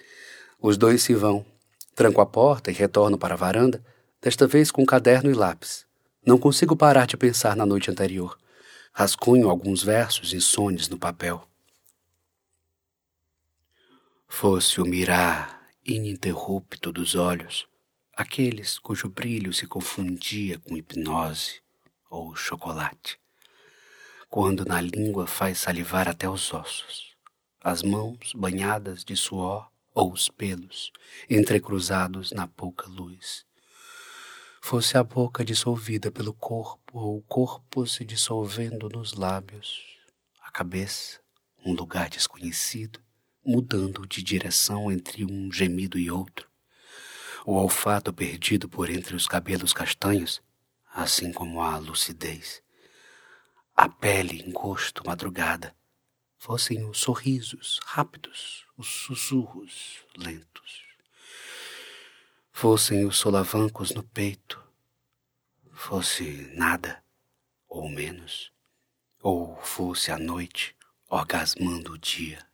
Os 0.60 0.76
dois 0.76 1.02
se 1.02 1.14
vão. 1.14 1.44
Tranco 1.94 2.20
a 2.20 2.26
porta 2.26 2.70
e 2.70 2.74
retorno 2.74 3.18
para 3.18 3.34
a 3.34 3.36
varanda, 3.36 3.82
desta 4.22 4.46
vez 4.46 4.70
com 4.70 4.86
caderno 4.86 5.30
e 5.30 5.34
lápis. 5.34 5.84
Não 6.24 6.38
consigo 6.38 6.76
parar 6.76 7.06
de 7.06 7.16
pensar 7.16 7.56
na 7.56 7.66
noite 7.66 7.90
anterior 7.90 8.38
rascunho 8.92 9.48
alguns 9.48 9.82
versos 9.82 10.32
insônios 10.32 10.88
no 10.88 10.98
papel. 10.98 11.46
Fosse 14.28 14.80
o 14.80 14.84
mirar 14.84 15.66
ininterrupto 15.84 16.92
dos 16.92 17.14
olhos, 17.14 17.66
aqueles 18.20 18.78
cujo 18.78 19.08
brilho 19.08 19.50
se 19.50 19.66
confundia 19.66 20.58
com 20.58 20.76
hipnose 20.76 21.62
ou 22.10 22.36
chocolate, 22.36 23.18
quando 24.28 24.62
na 24.62 24.78
língua 24.78 25.26
faz 25.26 25.60
salivar 25.60 26.06
até 26.06 26.28
os 26.28 26.52
ossos, 26.52 27.16
as 27.62 27.82
mãos 27.82 28.34
banhadas 28.34 29.06
de 29.06 29.16
suor 29.16 29.70
ou 29.94 30.12
os 30.12 30.28
pelos 30.28 30.92
entrecruzados 31.30 32.30
na 32.30 32.46
pouca 32.46 32.86
luz. 32.88 33.46
Fosse 34.60 34.98
a 34.98 35.02
boca 35.02 35.42
dissolvida 35.42 36.10
pelo 36.10 36.34
corpo 36.34 36.98
ou 36.98 37.16
o 37.16 37.22
corpo 37.22 37.86
se 37.86 38.04
dissolvendo 38.04 38.90
nos 38.90 39.14
lábios, 39.14 39.80
a 40.42 40.50
cabeça, 40.50 41.20
um 41.64 41.72
lugar 41.72 42.10
desconhecido, 42.10 43.00
mudando 43.42 44.06
de 44.06 44.22
direção 44.22 44.92
entre 44.92 45.24
um 45.24 45.50
gemido 45.50 45.98
e 45.98 46.10
outro, 46.10 46.49
o 47.44 47.54
olfato 47.54 48.12
perdido 48.12 48.68
por 48.68 48.90
entre 48.90 49.14
os 49.14 49.26
cabelos 49.26 49.72
castanhos, 49.72 50.42
assim 50.92 51.32
como 51.32 51.62
a 51.62 51.78
lucidez, 51.78 52.62
a 53.76 53.88
pele 53.88 54.42
em 54.42 54.50
gosto 54.50 55.02
madrugada, 55.06 55.74
fossem 56.38 56.84
os 56.88 56.98
sorrisos 56.98 57.80
rápidos, 57.84 58.66
os 58.76 58.86
sussurros 58.86 60.04
lentos 60.16 60.90
fossem 62.60 63.06
os 63.06 63.16
solavancos 63.16 63.90
no 63.94 64.02
peito, 64.02 64.62
fosse 65.72 66.52
nada 66.54 67.02
ou 67.66 67.88
menos, 67.88 68.52
ou 69.22 69.56
fosse 69.62 70.12
a 70.12 70.18
noite 70.18 70.76
orgasmando 71.08 71.94
o 71.94 71.98
dia. 71.98 72.46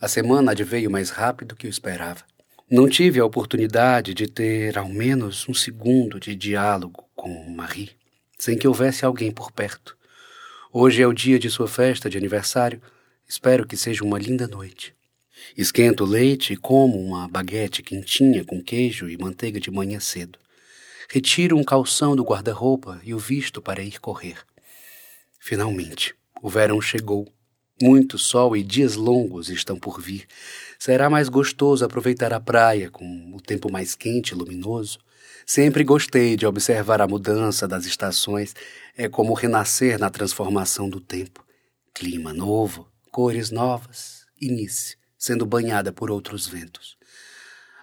A 0.00 0.08
semana 0.08 0.52
adveio 0.52 0.90
mais 0.90 1.10
rápido 1.10 1.54
que 1.54 1.66
eu 1.66 1.70
esperava. 1.70 2.24
Não 2.70 2.86
tive 2.86 3.18
a 3.18 3.24
oportunidade 3.24 4.12
de 4.12 4.26
ter 4.26 4.76
ao 4.76 4.90
menos 4.90 5.48
um 5.48 5.54
segundo 5.54 6.20
de 6.20 6.34
diálogo 6.34 7.08
com 7.16 7.48
Marie, 7.48 7.92
sem 8.38 8.58
que 8.58 8.68
houvesse 8.68 9.06
alguém 9.06 9.32
por 9.32 9.50
perto. 9.50 9.96
Hoje 10.70 11.00
é 11.00 11.06
o 11.06 11.14
dia 11.14 11.38
de 11.38 11.48
sua 11.48 11.66
festa 11.66 12.10
de 12.10 12.18
aniversário. 12.18 12.82
Espero 13.26 13.66
que 13.66 13.74
seja 13.74 14.04
uma 14.04 14.18
linda 14.18 14.46
noite. 14.46 14.94
Esquento 15.56 16.04
o 16.04 16.06
leite 16.06 16.52
e 16.52 16.56
como 16.58 17.00
uma 17.00 17.26
baguete 17.26 17.82
quentinha 17.82 18.44
com 18.44 18.62
queijo 18.62 19.08
e 19.08 19.16
manteiga 19.16 19.58
de 19.58 19.70
manhã 19.70 19.98
cedo. 19.98 20.38
Retiro 21.08 21.56
um 21.56 21.64
calção 21.64 22.14
do 22.14 22.22
guarda-roupa 22.22 23.00
e 23.02 23.14
o 23.14 23.18
visto 23.18 23.62
para 23.62 23.82
ir 23.82 23.98
correr. 23.98 24.44
Finalmente, 25.40 26.14
o 26.42 26.50
verão 26.50 26.82
chegou. 26.82 27.26
Muito 27.80 28.18
sol 28.18 28.54
e 28.54 28.62
dias 28.62 28.94
longos 28.94 29.48
estão 29.48 29.78
por 29.78 30.02
vir. 30.02 30.26
Será 30.78 31.10
mais 31.10 31.28
gostoso 31.28 31.84
aproveitar 31.84 32.32
a 32.32 32.40
praia 32.40 32.90
com 32.90 33.34
o 33.34 33.40
tempo 33.40 33.70
mais 33.70 33.94
quente 33.94 34.30
e 34.30 34.34
luminoso. 34.34 34.98
Sempre 35.44 35.82
gostei 35.82 36.36
de 36.36 36.46
observar 36.46 37.00
a 37.00 37.08
mudança 37.08 37.66
das 37.66 37.84
estações. 37.84 38.54
É 38.96 39.08
como 39.08 39.34
renascer 39.34 39.98
na 39.98 40.10
transformação 40.10 40.88
do 40.88 41.00
tempo. 41.00 41.44
Clima 41.92 42.32
novo, 42.32 42.88
cores 43.10 43.50
novas, 43.50 44.26
início 44.40 44.98
sendo 45.18 45.44
banhada 45.44 45.92
por 45.92 46.10
outros 46.10 46.46
ventos. 46.46 46.96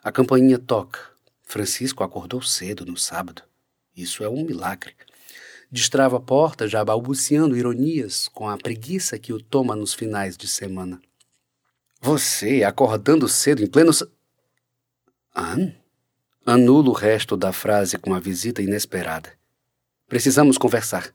A 0.02 0.12
campainha 0.12 0.58
toca. 0.58 1.00
Francisco 1.44 2.04
acordou 2.04 2.42
cedo 2.42 2.86
no 2.86 2.98
sábado. 2.98 3.44
Isso 3.96 4.24
é 4.24 4.30
um 4.30 4.46
milagre. 4.46 4.96
Destrava 5.70 6.18
a 6.18 6.20
porta, 6.20 6.68
já 6.68 6.84
balbuciando 6.84 7.58
ironias 7.58 8.28
com 8.30 8.48
a 8.48 8.58
preguiça 8.58 9.20
que 9.20 9.34
o 9.34 9.42
toma 9.42 9.76
nos 9.76 9.94
finais 9.94 10.38
de 10.38 10.48
semana. 10.48 11.02
Você 12.02 12.64
acordando 12.64 13.28
cedo 13.28 13.64
em 13.64 13.68
pleno. 13.68 13.92
Anne? 15.36 15.76
Anulo 16.46 16.92
o 16.92 16.94
resto 16.94 17.36
da 17.36 17.52
frase 17.52 17.98
com 17.98 18.14
a 18.14 18.20
visita 18.20 18.62
inesperada. 18.62 19.34
Precisamos 20.08 20.58
conversar. 20.58 21.12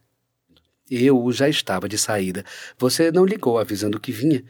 Eu 0.90 1.30
já 1.30 1.48
estava 1.48 1.88
de 1.88 1.96
saída. 1.96 2.44
Você 2.76 3.12
não 3.12 3.24
ligou 3.24 3.58
avisando 3.58 4.00
que 4.00 4.10
vinha. 4.10 4.42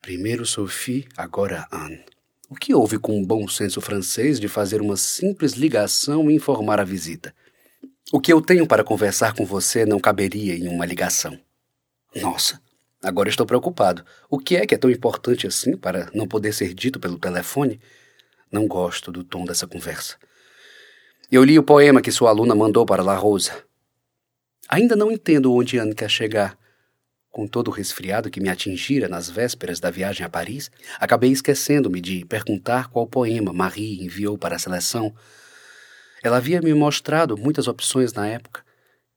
Primeiro 0.00 0.46
Sophie, 0.46 1.06
agora 1.16 1.68
Anne. 1.70 2.02
O 2.48 2.54
que 2.54 2.74
houve 2.74 2.98
com 2.98 3.20
o 3.20 3.26
bom 3.26 3.48
senso 3.48 3.80
francês 3.80 4.38
de 4.38 4.48
fazer 4.48 4.80
uma 4.80 4.96
simples 4.96 5.52
ligação 5.52 6.30
e 6.30 6.34
informar 6.34 6.80
a 6.80 6.84
visita? 6.84 7.34
O 8.10 8.20
que 8.20 8.32
eu 8.32 8.42
tenho 8.42 8.66
para 8.66 8.84
conversar 8.84 9.34
com 9.34 9.46
você 9.46 9.86
não 9.86 9.98
caberia 9.98 10.54
em 10.54 10.68
uma 10.68 10.84
ligação. 10.84 11.38
Nossa, 12.14 12.61
agora 13.02 13.28
estou 13.28 13.44
preocupado. 13.44 14.04
O 14.30 14.38
que 14.38 14.56
é 14.56 14.66
que 14.66 14.74
é 14.74 14.78
tão 14.78 14.90
importante 14.90 15.46
assim 15.46 15.76
para 15.76 16.10
não 16.14 16.26
poder 16.26 16.52
ser 16.52 16.72
dito 16.72 17.00
pelo 17.00 17.18
telefone? 17.18 17.80
Não 18.50 18.66
gosto 18.66 19.10
do 19.10 19.24
tom 19.24 19.44
dessa 19.44 19.66
conversa. 19.66 20.16
Eu 21.30 21.42
li 21.42 21.58
o 21.58 21.62
poema 21.62 22.02
que 22.02 22.12
sua 22.12 22.30
aluna 22.30 22.54
mandou 22.54 22.84
para 22.84 23.02
La 23.02 23.16
Rosa. 23.16 23.64
Ainda 24.68 24.94
não 24.94 25.10
entendo 25.10 25.52
onde 25.52 25.78
Anne 25.78 25.94
quer 25.94 26.10
chegar, 26.10 26.56
com 27.32 27.46
todo 27.46 27.68
o 27.68 27.70
resfriado 27.70 28.30
que 28.30 28.40
me 28.40 28.50
atingira 28.50 29.08
nas 29.08 29.30
vésperas 29.30 29.80
da 29.80 29.90
viagem 29.90 30.24
a 30.24 30.28
Paris, 30.28 30.70
acabei 31.00 31.32
esquecendo-me 31.32 31.98
de 31.98 32.26
perguntar 32.26 32.90
qual 32.90 33.06
poema 33.06 33.54
Marie 33.54 34.04
enviou 34.04 34.36
para 34.36 34.56
a 34.56 34.58
seleção. 34.58 35.14
Ela 36.22 36.36
havia 36.36 36.60
me 36.60 36.74
mostrado 36.74 37.38
muitas 37.38 37.66
opções 37.66 38.12
na 38.12 38.28
época. 38.28 38.62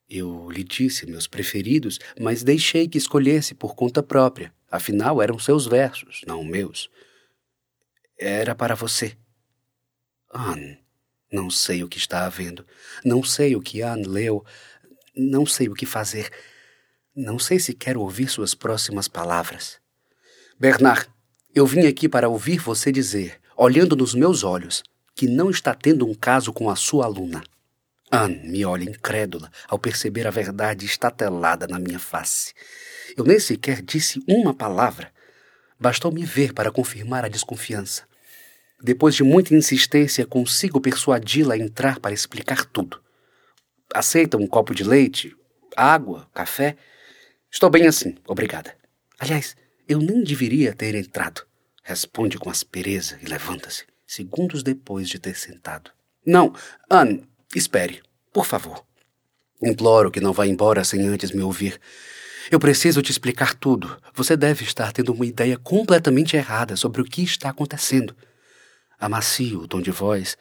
Eu 0.10 0.50
lhe 0.52 0.64
disse 0.64 1.06
meus 1.06 1.28
preferidos, 1.28 2.00
mas 2.20 2.44
deixei 2.44 2.88
que 2.88 2.98
escolhesse 2.98 3.56
por 3.56 3.76
conta 3.76 4.04
própria. 4.04 4.54
Afinal, 4.70 5.22
eram 5.22 5.40
seus 5.40 5.66
versos, 5.66 6.22
não 6.28 6.44
meus. 6.44 6.90
Era 8.18 8.54
para 8.54 8.76
você. 8.76 9.18
Anne, 10.32 10.80
não 11.32 11.50
sei 11.50 11.84
o 11.84 11.88
que 11.88 11.98
está 11.98 12.26
havendo. 12.26 12.66
Não 13.04 13.24
sei 13.24 13.56
o 13.56 13.62
que 13.62 13.82
Anne 13.82 14.06
leu. 14.06 14.46
Não 15.16 15.46
sei 15.46 15.68
o 15.70 15.74
que 15.74 15.86
fazer. 15.86 16.30
Não 17.16 17.40
sei 17.40 17.60
se 17.60 17.74
quero 17.74 18.02
ouvir 18.02 18.28
suas 18.30 18.54
próximas 18.54 19.08
palavras. 19.08 19.80
Bernard, 20.60 21.10
eu 21.54 21.66
vim 21.66 21.88
aqui 21.88 22.08
para 22.08 22.30
ouvir 22.30 22.60
você 22.60 22.92
dizer, 22.92 23.40
olhando 23.58 23.96
nos 23.96 24.14
meus 24.14 24.44
olhos, 24.44 24.84
que 25.16 25.28
não 25.28 25.50
está 25.50 25.74
tendo 25.74 26.06
um 26.06 26.14
caso 26.14 26.52
com 26.52 26.70
a 26.70 26.76
sua 26.76 27.06
aluna. 27.06 27.42
Anne 28.12 28.48
me 28.48 28.64
olha 28.66 28.84
incrédula 28.84 29.52
ao 29.68 29.80
perceber 29.80 30.28
a 30.28 30.32
verdade 30.32 30.86
estatelada 30.86 31.68
na 31.68 31.80
minha 31.80 32.00
face. 32.00 32.54
Eu 33.18 33.24
nem 33.24 33.40
sequer 33.40 33.82
disse 33.82 34.24
uma 34.28 34.54
palavra. 34.54 35.12
Bastou 35.80 36.12
me 36.12 36.24
ver 36.24 36.54
para 36.54 36.72
confirmar 36.72 37.26
a 37.26 37.30
desconfiança. 37.30 38.04
Depois 38.82 39.16
de 39.16 39.24
muita 39.24 39.56
insistência, 39.56 40.26
consigo 40.26 40.80
persuadi-la 40.80 41.56
a 41.56 41.58
entrar 41.58 42.00
para 42.00 42.14
explicar 42.14 42.66
tudo. 42.66 43.02
Aceita 43.94 44.38
um 44.38 44.48
copo 44.48 44.76
de 44.76 44.84
leite, 44.84 45.36
água, 45.76 46.30
café? 46.34 46.78
Estou 47.50 47.70
bem 47.70 47.88
assim, 47.88 48.16
obrigada. 48.28 48.76
Aliás, 49.20 49.56
eu 49.88 50.00
nem 50.00 50.24
deveria 50.24 50.74
ter 50.74 50.94
entrado. 50.96 51.46
Responde 51.84 52.38
com 52.38 52.50
aspereza 52.50 53.18
e 53.22 53.26
levanta-se, 53.26 53.86
segundos 54.06 54.64
depois 54.64 55.08
de 55.08 55.20
ter 55.20 55.36
sentado. 55.36 55.92
Não, 56.26 56.54
Anne, 56.90 57.28
espere, 57.54 58.02
por 58.34 58.46
favor. 58.46 58.86
Imploro 59.62 60.12
que 60.12 60.20
não 60.20 60.34
vá 60.34 60.46
embora 60.46 60.84
sem 60.84 61.08
antes 61.08 61.32
me 61.32 61.42
ouvir. 61.42 61.80
Eu 62.52 62.60
preciso 62.60 63.02
te 63.02 63.12
explicar 63.12 63.56
tudo. 63.56 63.98
Você 64.14 64.38
deve 64.38 64.64
estar 64.64 64.92
tendo 64.92 65.14
uma 65.14 65.26
ideia 65.26 65.58
completamente 65.58 66.36
errada 66.36 66.76
sobre 66.76 67.02
o 67.02 67.06
que 67.06 67.24
está 67.24 67.50
acontecendo. 67.50 68.16
Amacio 69.00 69.62
o 69.62 69.68
tom 69.68 69.82
de 69.82 69.92
voz. 69.92 70.38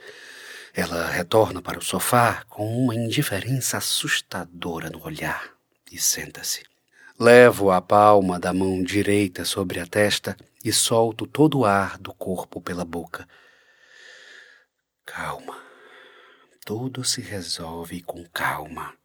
Ela 0.75 1.07
retorna 1.07 1.63
para 1.63 1.79
o 1.79 1.83
sofá 1.83 2.45
com 2.49 2.67
uma 2.85 2.95
indiferença 2.95 3.79
assustadora 3.79 4.91
no 4.91 5.03
olhar 5.05 5.51
e 5.91 5.99
senta-se. 5.99 6.63
Levo 7.19 7.71
a 7.71 7.81
palma 7.81 8.41
da 8.41 8.53
mão 8.53 8.83
direita 8.83 9.45
sobre 9.45 9.79
a 9.79 9.87
testa 9.87 10.37
e 10.65 10.73
solto 10.73 11.27
todo 11.27 11.61
o 11.61 11.65
ar 11.65 11.97
do 11.99 12.13
corpo 12.13 12.61
pela 12.61 12.85
boca. 12.85 13.27
Calma. 15.07 15.64
Tudo 16.67 17.05
se 17.05 17.21
resolve 17.21 18.01
com 18.01 18.25
calma. 18.25 18.97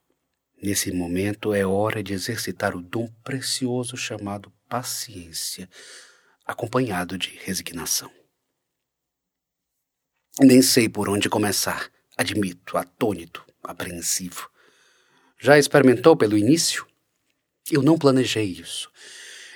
Nesse 0.64 0.94
momento 0.94 1.54
é 1.54 1.66
hora 1.66 2.02
de 2.02 2.14
exercitar 2.14 2.74
o 2.74 2.82
dom 2.82 3.10
precioso 3.22 3.98
chamado 3.98 4.50
paciência, 4.70 5.70
acompanhado 6.46 7.18
de 7.18 7.38
resignação. 7.44 8.10
Nem 10.40 10.62
sei 10.62 10.88
por 10.88 11.10
onde 11.10 11.28
começar, 11.28 11.92
admito, 12.16 12.78
atônito, 12.78 13.46
apreensivo. 13.62 14.50
Já 15.38 15.60
experimentou 15.60 16.16
pelo 16.16 16.38
início? 16.38 16.88
Eu 17.70 17.84
não 17.84 17.98
planejei 17.98 18.46
isso. 18.46 18.90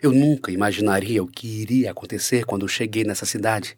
Eu 0.02 0.12
nunca 0.12 0.52
imaginaria 0.52 1.24
o 1.24 1.28
que 1.28 1.48
iria 1.48 1.92
acontecer 1.92 2.46
quando 2.46 2.68
cheguei 2.68 3.06
nessa 3.06 3.26
cidade. 3.26 3.78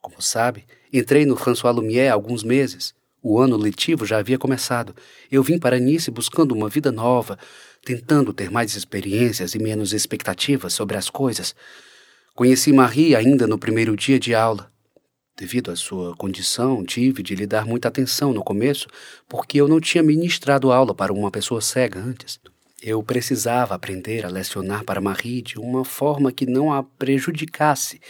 Como 0.00 0.22
sabe, 0.22 0.68
entrei 0.92 1.26
no 1.26 1.36
François 1.36 1.74
Lumière 1.74 2.10
há 2.10 2.12
alguns 2.12 2.44
meses. 2.44 2.94
O 3.22 3.38
ano 3.38 3.56
letivo 3.56 4.06
já 4.06 4.18
havia 4.18 4.38
começado. 4.38 4.94
Eu 5.30 5.42
vim 5.42 5.58
para 5.58 5.78
Nice 5.78 6.10
buscando 6.10 6.52
uma 6.52 6.70
vida 6.70 6.90
nova, 6.90 7.38
tentando 7.84 8.32
ter 8.32 8.50
mais 8.50 8.74
experiências 8.74 9.54
e 9.54 9.58
menos 9.58 9.92
expectativas 9.92 10.72
sobre 10.72 10.96
as 10.96 11.10
coisas. 11.10 11.54
Conheci 12.34 12.72
Marie 12.72 13.14
ainda 13.14 13.46
no 13.46 13.58
primeiro 13.58 13.94
dia 13.94 14.18
de 14.18 14.34
aula. 14.34 14.72
Devido 15.36 15.70
à 15.70 15.76
sua 15.76 16.16
condição, 16.16 16.82
tive 16.84 17.22
de 17.22 17.34
lhe 17.34 17.46
dar 17.46 17.66
muita 17.66 17.88
atenção 17.88 18.32
no 18.32 18.42
começo, 18.42 18.88
porque 19.28 19.60
eu 19.60 19.68
não 19.68 19.80
tinha 19.80 20.02
ministrado 20.02 20.72
aula 20.72 20.94
para 20.94 21.12
uma 21.12 21.30
pessoa 21.30 21.60
cega 21.60 22.00
antes. 22.00 22.40
Eu 22.82 23.02
precisava 23.02 23.74
aprender 23.74 24.24
a 24.24 24.30
lecionar 24.30 24.84
para 24.84 25.00
Marie 25.00 25.42
de 25.42 25.58
uma 25.58 25.84
forma 25.84 26.32
que 26.32 26.46
não 26.46 26.72
a 26.72 26.82
prejudicasse. 26.82 28.00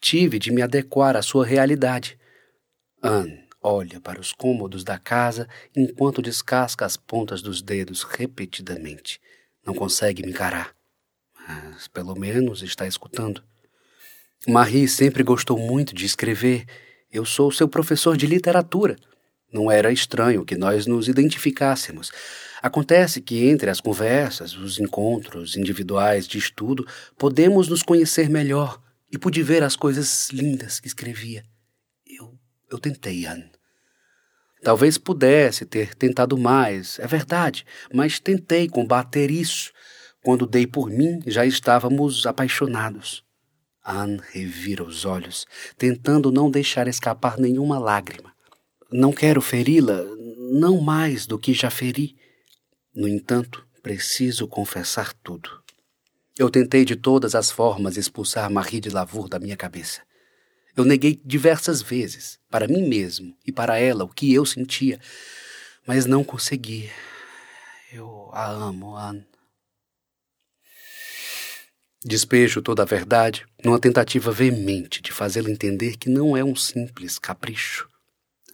Tive 0.00 0.38
de 0.38 0.52
me 0.52 0.62
adequar 0.62 1.16
à 1.16 1.22
sua 1.22 1.44
realidade. 1.44 2.16
Anne 3.02 3.43
olha 3.64 3.98
para 3.98 4.20
os 4.20 4.32
cômodos 4.32 4.84
da 4.84 4.98
casa 4.98 5.48
enquanto 5.74 6.20
descasca 6.20 6.84
as 6.84 6.98
pontas 6.98 7.40
dos 7.40 7.62
dedos 7.62 8.02
repetidamente. 8.02 9.18
Não 9.66 9.74
consegue 9.74 10.22
me 10.22 10.30
encarar, 10.30 10.76
mas 11.48 11.88
pelo 11.88 12.14
menos 12.14 12.62
está 12.62 12.86
escutando. 12.86 13.42
Marie 14.46 14.86
sempre 14.86 15.22
gostou 15.22 15.58
muito 15.58 15.94
de 15.94 16.04
escrever. 16.04 16.66
Eu 17.10 17.24
sou 17.24 17.50
seu 17.50 17.66
professor 17.66 18.14
de 18.14 18.26
literatura. 18.26 18.96
Não 19.50 19.70
era 19.70 19.90
estranho 19.90 20.44
que 20.44 20.56
nós 20.56 20.86
nos 20.86 21.08
identificássemos. 21.08 22.12
Acontece 22.60 23.22
que 23.22 23.46
entre 23.46 23.70
as 23.70 23.80
conversas, 23.80 24.54
os 24.54 24.78
encontros 24.78 25.56
individuais 25.56 26.26
de 26.26 26.36
estudo, 26.36 26.86
podemos 27.16 27.68
nos 27.68 27.82
conhecer 27.82 28.28
melhor 28.28 28.82
e 29.10 29.16
pude 29.16 29.42
ver 29.42 29.62
as 29.62 29.76
coisas 29.76 30.28
lindas 30.30 30.80
que 30.80 30.88
escrevia. 30.88 31.44
Eu, 32.06 32.38
eu 32.70 32.78
tentei, 32.78 33.24
Anne. 33.26 33.53
Talvez 34.64 34.96
pudesse 34.96 35.66
ter 35.66 35.94
tentado 35.94 36.38
mais, 36.38 36.98
é 36.98 37.06
verdade, 37.06 37.66
mas 37.92 38.18
tentei 38.18 38.66
combater 38.66 39.30
isso. 39.30 39.70
Quando 40.22 40.46
dei 40.46 40.66
por 40.66 40.88
mim, 40.88 41.20
já 41.26 41.44
estávamos 41.44 42.24
apaixonados. 42.24 43.22
Anne 43.84 44.22
revira 44.32 44.82
os 44.82 45.04
olhos, 45.04 45.46
tentando 45.76 46.32
não 46.32 46.50
deixar 46.50 46.88
escapar 46.88 47.38
nenhuma 47.38 47.78
lágrima. 47.78 48.32
Não 48.90 49.12
quero 49.12 49.42
feri-la, 49.42 50.02
não 50.50 50.80
mais 50.80 51.26
do 51.26 51.38
que 51.38 51.52
já 51.52 51.68
feri. 51.68 52.16
No 52.94 53.06
entanto, 53.06 53.66
preciso 53.82 54.48
confessar 54.48 55.12
tudo. 55.22 55.50
Eu 56.38 56.48
tentei 56.48 56.86
de 56.86 56.96
todas 56.96 57.34
as 57.34 57.50
formas 57.50 57.98
expulsar 57.98 58.50
Marie 58.50 58.80
de 58.80 58.88
Lavour 58.88 59.28
da 59.28 59.38
minha 59.38 59.58
cabeça. 59.58 60.00
Eu 60.76 60.84
neguei 60.84 61.20
diversas 61.24 61.80
vezes, 61.80 62.38
para 62.50 62.66
mim 62.66 62.88
mesmo 62.88 63.36
e 63.46 63.52
para 63.52 63.78
ela, 63.78 64.04
o 64.04 64.08
que 64.08 64.34
eu 64.34 64.44
sentia, 64.44 65.00
mas 65.86 66.04
não 66.04 66.24
consegui. 66.24 66.90
Eu 67.92 68.28
a 68.32 68.50
amo, 68.50 68.96
Anne. 68.96 69.24
Despejo 72.04 72.60
toda 72.60 72.82
a 72.82 72.86
verdade 72.86 73.46
numa 73.64 73.78
tentativa 73.78 74.32
veemente 74.32 75.00
de 75.00 75.12
fazê-la 75.12 75.48
entender 75.48 75.96
que 75.96 76.10
não 76.10 76.36
é 76.36 76.42
um 76.44 76.56
simples 76.56 77.18
capricho. 77.18 77.88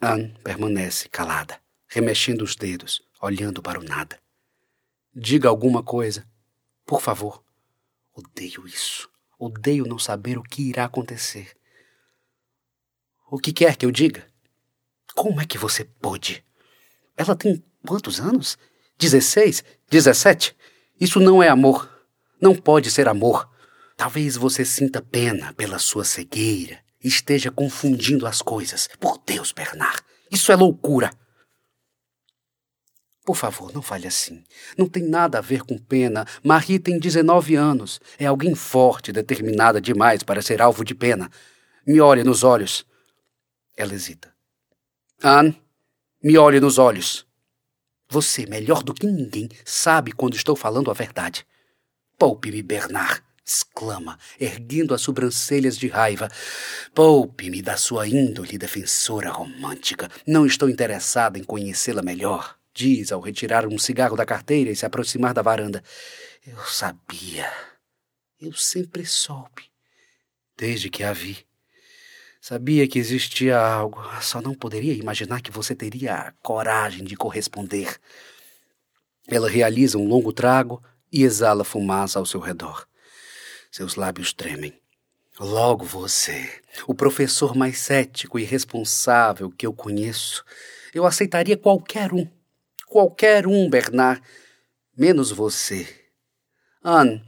Anne 0.00 0.34
permanece 0.44 1.08
calada, 1.08 1.58
remexendo 1.88 2.44
os 2.44 2.54
dedos, 2.54 3.02
olhando 3.20 3.62
para 3.62 3.80
o 3.80 3.82
nada. 3.82 4.20
Diga 5.14 5.48
alguma 5.48 5.82
coisa, 5.82 6.24
por 6.84 7.00
favor. 7.00 7.42
Odeio 8.14 8.68
isso. 8.68 9.08
Odeio 9.38 9.86
não 9.86 9.98
saber 9.98 10.38
o 10.38 10.42
que 10.42 10.68
irá 10.68 10.84
acontecer. 10.84 11.56
O 13.30 13.38
que 13.38 13.52
quer 13.52 13.76
que 13.76 13.86
eu 13.86 13.92
diga? 13.92 14.26
Como 15.14 15.40
é 15.40 15.46
que 15.46 15.56
você 15.56 15.84
pôde? 15.84 16.44
Ela 17.16 17.36
tem 17.36 17.62
quantos 17.86 18.18
anos? 18.18 18.58
Dezesseis? 18.98 19.62
Dezessete? 19.88 20.56
Isso 21.00 21.20
não 21.20 21.40
é 21.40 21.48
amor. 21.48 21.88
Não 22.40 22.56
pode 22.56 22.90
ser 22.90 23.08
amor. 23.08 23.48
Talvez 23.96 24.36
você 24.36 24.64
sinta 24.64 25.00
pena 25.00 25.52
pela 25.52 25.78
sua 25.78 26.04
cegueira 26.04 26.80
e 27.02 27.06
esteja 27.06 27.52
confundindo 27.52 28.26
as 28.26 28.42
coisas. 28.42 28.88
Por 28.98 29.18
Deus, 29.24 29.52
Bernard, 29.52 30.02
isso 30.30 30.50
é 30.50 30.56
loucura. 30.56 31.12
Por 33.24 33.36
favor, 33.36 33.72
não 33.72 33.80
fale 33.82 34.08
assim. 34.08 34.42
Não 34.76 34.88
tem 34.88 35.04
nada 35.04 35.38
a 35.38 35.42
ver 35.42 35.62
com 35.62 35.78
pena. 35.78 36.26
Marie 36.42 36.80
tem 36.80 36.98
19 36.98 37.54
anos. 37.54 38.00
É 38.18 38.26
alguém 38.26 38.56
forte, 38.56 39.12
determinada 39.12 39.80
demais 39.80 40.24
para 40.24 40.42
ser 40.42 40.60
alvo 40.60 40.84
de 40.84 40.96
pena. 40.96 41.30
Me 41.86 42.00
olhe 42.00 42.24
nos 42.24 42.42
olhos. 42.42 42.89
Ela 43.80 43.94
hesita. 43.94 44.30
Anne, 45.22 45.58
me 46.22 46.36
olhe 46.36 46.60
nos 46.60 46.76
olhos. 46.76 47.26
Você, 48.10 48.44
melhor 48.44 48.82
do 48.82 48.92
que 48.92 49.06
ninguém, 49.06 49.48
sabe 49.64 50.12
quando 50.12 50.36
estou 50.36 50.54
falando 50.54 50.90
a 50.90 50.92
verdade. 50.94 51.46
Poupe-me, 52.18 52.62
Bernard, 52.62 53.22
exclama, 53.42 54.18
erguendo 54.38 54.92
as 54.92 55.00
sobrancelhas 55.00 55.78
de 55.78 55.88
raiva. 55.88 56.28
Poupe-me 56.94 57.62
da 57.62 57.78
sua 57.78 58.06
índole 58.06 58.58
defensora 58.58 59.30
romântica. 59.30 60.10
Não 60.26 60.44
estou 60.44 60.68
interessada 60.68 61.38
em 61.38 61.42
conhecê-la 61.42 62.02
melhor, 62.02 62.58
diz 62.74 63.10
ao 63.10 63.20
retirar 63.22 63.66
um 63.66 63.78
cigarro 63.78 64.14
da 64.14 64.26
carteira 64.26 64.70
e 64.70 64.76
se 64.76 64.84
aproximar 64.84 65.32
da 65.32 65.40
varanda. 65.40 65.82
Eu 66.46 66.62
sabia. 66.66 67.50
Eu 68.38 68.52
sempre 68.52 69.06
soube. 69.06 69.70
Desde 70.54 70.90
que 70.90 71.02
a 71.02 71.14
vi. 71.14 71.48
Sabia 72.40 72.88
que 72.88 72.98
existia 72.98 73.58
algo, 73.58 74.02
só 74.22 74.40
não 74.40 74.54
poderia 74.54 74.94
imaginar 74.94 75.42
que 75.42 75.50
você 75.50 75.74
teria 75.74 76.14
a 76.14 76.32
coragem 76.42 77.04
de 77.04 77.14
corresponder. 77.14 78.00
Ela 79.28 79.48
realiza 79.48 79.98
um 79.98 80.08
longo 80.08 80.32
trago 80.32 80.82
e 81.12 81.22
exala 81.22 81.64
fumaça 81.64 82.18
ao 82.18 82.24
seu 82.24 82.40
redor. 82.40 82.86
Seus 83.70 83.94
lábios 83.94 84.32
tremem. 84.32 84.72
Logo 85.38 85.84
você, 85.84 86.50
o 86.86 86.94
professor 86.94 87.54
mais 87.54 87.78
cético 87.78 88.38
e 88.38 88.44
responsável 88.44 89.50
que 89.50 89.66
eu 89.66 89.72
conheço. 89.72 90.42
Eu 90.94 91.06
aceitaria 91.06 91.58
qualquer 91.58 92.12
um. 92.12 92.26
Qualquer 92.86 93.46
um, 93.46 93.68
Bernard. 93.68 94.22
Menos 94.96 95.30
você. 95.30 95.86
Anne, 96.82 97.22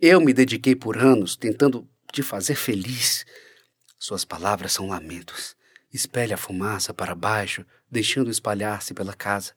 eu 0.00 0.20
me 0.20 0.32
dediquei 0.32 0.76
por 0.76 0.98
anos 0.98 1.36
tentando 1.36 1.88
te 2.12 2.22
fazer 2.22 2.54
feliz. 2.54 3.24
Suas 4.02 4.24
palavras 4.24 4.72
são 4.72 4.88
lamentos. 4.88 5.54
Espelha 5.92 6.34
a 6.34 6.38
fumaça 6.38 6.94
para 6.94 7.14
baixo, 7.14 7.66
deixando 7.90 8.30
espalhar-se 8.30 8.94
pela 8.94 9.12
casa. 9.12 9.52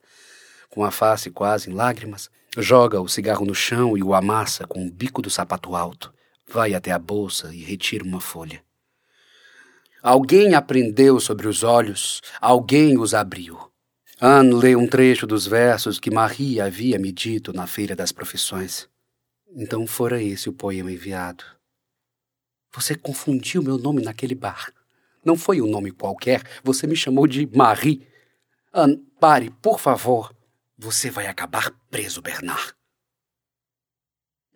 Com 0.70 0.84
a 0.84 0.92
face 0.92 1.32
quase 1.32 1.70
em 1.70 1.74
lágrimas, 1.74 2.30
joga 2.58 3.00
o 3.00 3.08
cigarro 3.08 3.46
no 3.46 3.56
chão 3.56 3.98
e 3.98 4.04
o 4.04 4.14
amassa 4.14 4.68
com 4.68 4.86
o 4.86 4.92
bico 4.92 5.22
do 5.22 5.30
sapato 5.30 5.78
alto. 5.78 6.14
Vai 6.46 6.74
até 6.74 6.92
a 6.92 7.00
bolsa 7.00 7.56
e 7.56 7.64
retira 7.64 8.04
uma 8.04 8.20
folha. 8.20 8.62
Alguém 10.02 10.56
aprendeu 10.56 11.22
sobre 11.22 11.48
os 11.48 11.64
olhos, 11.64 12.22
alguém 12.42 13.00
os 13.00 13.14
abriu. 13.14 13.72
Anne 14.20 14.54
lê 14.56 14.76
um 14.76 14.86
trecho 14.86 15.26
dos 15.26 15.48
versos 15.48 16.02
que 16.02 16.12
Marie 16.12 16.60
havia 16.60 17.00
me 17.00 17.14
dito 17.14 17.54
na 17.54 17.66
Feira 17.66 17.96
das 17.96 18.12
Profissões. 18.12 18.90
Então 19.56 19.88
fora 19.88 20.22
esse 20.22 20.50
o 20.50 20.54
poema 20.54 20.92
enviado. 20.92 21.46
Você 22.76 22.96
confundiu 22.96 23.62
meu 23.62 23.78
nome 23.78 24.02
naquele 24.02 24.34
bar. 24.34 24.74
Não 25.24 25.38
foi 25.38 25.62
um 25.62 25.68
nome 25.68 25.92
qualquer, 25.92 26.44
você 26.64 26.88
me 26.88 26.96
chamou 26.96 27.28
de 27.28 27.46
Marie. 27.56 28.08
Anne, 28.74 28.98
pare, 29.20 29.52
por 29.62 29.80
favor. 29.80 30.36
Você 30.78 31.10
vai 31.10 31.28
acabar 31.28 31.72
preso, 31.90 32.22
Bernard. 32.22 32.74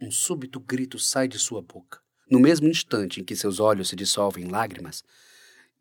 Um 0.02 0.12
súbito 0.12 0.60
grito 0.60 1.00
sai 1.00 1.28
de 1.28 1.40
sua 1.40 1.62
boca. 1.62 2.02
No 2.30 2.40
mesmo 2.40 2.68
instante 2.68 3.22
em 3.22 3.24
que 3.24 3.36
seus 3.36 3.60
olhos 3.60 3.90
se 3.90 3.96
dissolvem 3.96 4.46
em 4.46 4.50
lágrimas, 4.50 5.04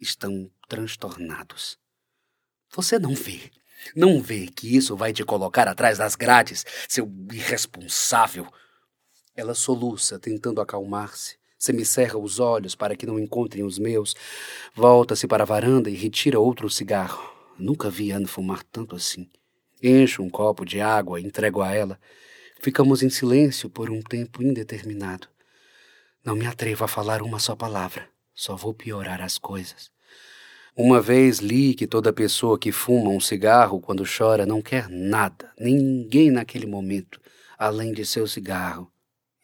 estão 0.00 0.50
transtornados. 0.68 1.78
Você 2.74 2.98
não 2.98 3.14
vê, 3.14 3.50
não 3.94 4.20
vê 4.20 4.46
que 4.46 4.76
isso 4.76 4.96
vai 4.96 5.12
te 5.12 5.24
colocar 5.24 5.66
atrás 5.66 5.98
das 5.98 6.14
grades, 6.14 6.64
seu 6.88 7.10
irresponsável. 7.32 8.46
Ela 9.34 9.54
soluça, 9.54 10.18
tentando 10.18 10.60
acalmar-se. 10.60 11.36
Semicerra 11.66 12.16
os 12.16 12.38
olhos 12.38 12.76
para 12.76 12.94
que 12.94 13.04
não 13.04 13.18
encontrem 13.18 13.64
os 13.64 13.76
meus. 13.76 14.14
Volta-se 14.72 15.26
para 15.26 15.42
a 15.42 15.46
varanda 15.46 15.90
e 15.90 15.96
retira 15.96 16.38
outro 16.38 16.70
cigarro. 16.70 17.28
Nunca 17.58 17.90
vi 17.90 18.12
Anne 18.12 18.28
fumar 18.28 18.62
tanto 18.62 18.94
assim. 18.94 19.28
Encho 19.82 20.22
um 20.22 20.30
copo 20.30 20.64
de 20.64 20.80
água 20.80 21.20
e 21.20 21.24
entrego 21.24 21.60
a 21.60 21.74
ela. 21.74 21.98
Ficamos 22.60 23.02
em 23.02 23.10
silêncio 23.10 23.68
por 23.68 23.90
um 23.90 24.00
tempo 24.00 24.44
indeterminado. 24.44 25.26
Não 26.24 26.36
me 26.36 26.46
atrevo 26.46 26.84
a 26.84 26.88
falar 26.88 27.20
uma 27.20 27.40
só 27.40 27.56
palavra. 27.56 28.08
Só 28.32 28.54
vou 28.54 28.72
piorar 28.72 29.20
as 29.20 29.36
coisas. 29.36 29.90
Uma 30.76 31.00
vez 31.00 31.38
li 31.38 31.74
que 31.74 31.88
toda 31.88 32.12
pessoa 32.12 32.56
que 32.56 32.70
fuma 32.70 33.10
um 33.10 33.18
cigarro 33.18 33.80
quando 33.80 34.04
chora 34.06 34.46
não 34.46 34.62
quer 34.62 34.88
nada, 34.88 35.52
nem 35.58 35.74
ninguém 35.74 36.30
naquele 36.30 36.66
momento, 36.66 37.20
além 37.58 37.92
de 37.92 38.06
seu 38.06 38.24
cigarro 38.28 38.88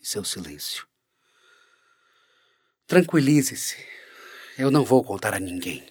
e 0.01 0.07
seu 0.07 0.23
silêncio. 0.23 0.92
Tranquilize-se. 2.87 3.77
Eu 4.59 4.71
não 4.71 4.85
vou 4.85 5.03
contar 5.03 5.35
a 5.35 5.41
ninguém. 5.41 5.83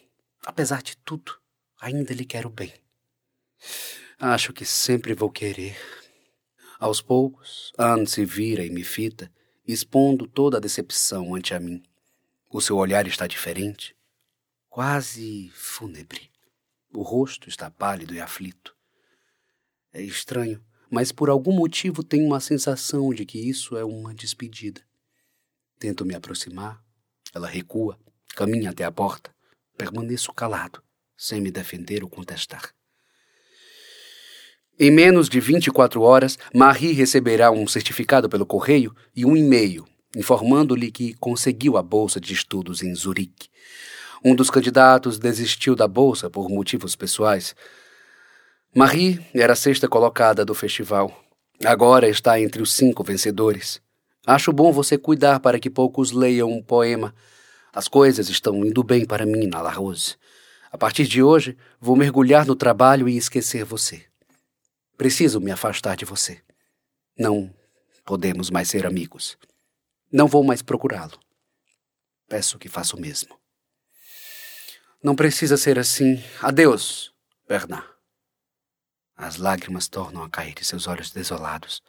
Apesar 0.45 0.83
de 0.83 0.95
tudo, 0.97 1.33
ainda 1.79 2.13
lhe 2.13 2.25
quero 2.25 2.49
bem. 2.49 2.73
Acho 4.19 4.53
que 4.53 4.65
sempre 4.65 5.13
vou 5.13 5.31
querer. 5.31 5.75
Aos 6.79 7.01
poucos, 7.01 7.71
Anne 7.77 8.05
se 8.05 8.23
vira 8.25 8.63
e 8.63 8.69
me 8.69 8.83
fita, 8.83 9.31
expondo 9.67 10.27
toda 10.27 10.57
a 10.57 10.59
decepção 10.59 11.33
ante 11.33 11.53
a 11.53 11.59
mim. 11.59 11.81
O 12.49 12.61
seu 12.61 12.77
olhar 12.77 13.07
está 13.07 13.25
diferente, 13.25 13.95
quase 14.69 15.49
fúnebre. 15.55 16.29
O 16.93 17.01
rosto 17.01 17.49
está 17.49 17.71
pálido 17.71 18.13
e 18.13 18.19
aflito. 18.19 18.75
É 19.93 20.01
estranho, 20.01 20.63
mas 20.89 21.11
por 21.11 21.29
algum 21.29 21.53
motivo 21.53 22.03
tenho 22.03 22.25
uma 22.25 22.39
sensação 22.39 23.13
de 23.13 23.25
que 23.25 23.39
isso 23.39 23.77
é 23.77 23.83
uma 23.83 24.13
despedida. 24.13 24.81
Tento 25.81 26.05
me 26.05 26.13
aproximar, 26.13 26.79
ela 27.33 27.47
recua, 27.47 27.97
caminha 28.35 28.69
até 28.69 28.83
a 28.83 28.91
porta. 28.91 29.31
Permaneço 29.75 30.31
calado, 30.31 30.79
sem 31.17 31.41
me 31.41 31.49
defender 31.49 32.03
ou 32.03 32.09
contestar. 32.09 32.69
Em 34.79 34.91
menos 34.91 35.27
de 35.27 35.39
24 35.39 35.99
horas, 36.03 36.37
Marie 36.53 36.93
receberá 36.93 37.49
um 37.49 37.65
certificado 37.65 38.29
pelo 38.29 38.45
correio 38.45 38.95
e 39.15 39.25
um 39.25 39.35
e-mail 39.35 39.87
informando-lhe 40.15 40.91
que 40.91 41.15
conseguiu 41.15 41.75
a 41.77 41.81
bolsa 41.81 42.21
de 42.21 42.31
estudos 42.31 42.83
em 42.83 42.93
Zurique. 42.93 43.49
Um 44.23 44.35
dos 44.35 44.51
candidatos 44.51 45.17
desistiu 45.17 45.75
da 45.75 45.87
bolsa 45.87 46.29
por 46.29 46.47
motivos 46.47 46.95
pessoais. 46.95 47.55
Marie 48.75 49.19
era 49.33 49.53
a 49.53 49.55
sexta 49.55 49.87
colocada 49.87 50.45
do 50.45 50.53
festival. 50.53 51.11
Agora 51.65 52.07
está 52.07 52.39
entre 52.39 52.61
os 52.61 52.71
cinco 52.71 53.03
vencedores. 53.03 53.81
Acho 54.25 54.53
bom 54.53 54.71
você 54.71 54.97
cuidar 54.97 55.39
para 55.39 55.59
que 55.59 55.69
poucos 55.69 56.11
leiam 56.11 56.51
um 56.51 56.61
poema. 56.61 57.13
As 57.73 57.87
coisas 57.87 58.29
estão 58.29 58.65
indo 58.65 58.83
bem 58.83 59.05
para 59.05 59.25
mim 59.25 59.47
na 59.47 59.61
La 59.61 59.71
Rose. 59.71 60.15
A 60.71 60.77
partir 60.77 61.07
de 61.07 61.23
hoje, 61.23 61.57
vou 61.79 61.95
mergulhar 61.95 62.45
no 62.45 62.55
trabalho 62.55 63.09
e 63.09 63.17
esquecer 63.17 63.65
você. 63.65 64.05
Preciso 64.95 65.41
me 65.41 65.51
afastar 65.51 65.97
de 65.97 66.05
você. 66.05 66.41
Não 67.17 67.53
podemos 68.05 68.49
mais 68.49 68.69
ser 68.69 68.85
amigos. 68.85 69.37
Não 70.11 70.27
vou 70.27 70.43
mais 70.43 70.61
procurá-lo. 70.61 71.19
Peço 72.29 72.59
que 72.59 72.69
faça 72.69 72.95
o 72.95 72.99
mesmo. 72.99 73.37
Não 75.03 75.15
precisa 75.15 75.57
ser 75.57 75.79
assim. 75.79 76.23
Adeus, 76.41 77.11
Bernard. 77.47 77.87
As 79.17 79.37
lágrimas 79.37 79.87
tornam 79.87 80.23
a 80.23 80.29
cair 80.29 80.53
de 80.53 80.63
seus 80.63 80.87
olhos 80.87 81.11
desolados. 81.11 81.81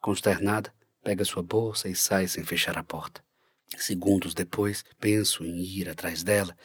Consternada, 0.00 0.72
pega 1.02 1.24
sua 1.24 1.42
bolsa 1.42 1.88
e 1.88 1.94
sai 1.94 2.28
sem 2.28 2.44
fechar 2.44 2.78
a 2.78 2.84
porta. 2.84 3.22
Segundos 3.76 4.34
depois, 4.34 4.84
penso 5.00 5.44
em 5.44 5.60
ir 5.60 5.88
atrás 5.88 6.22
dela, 6.22 6.56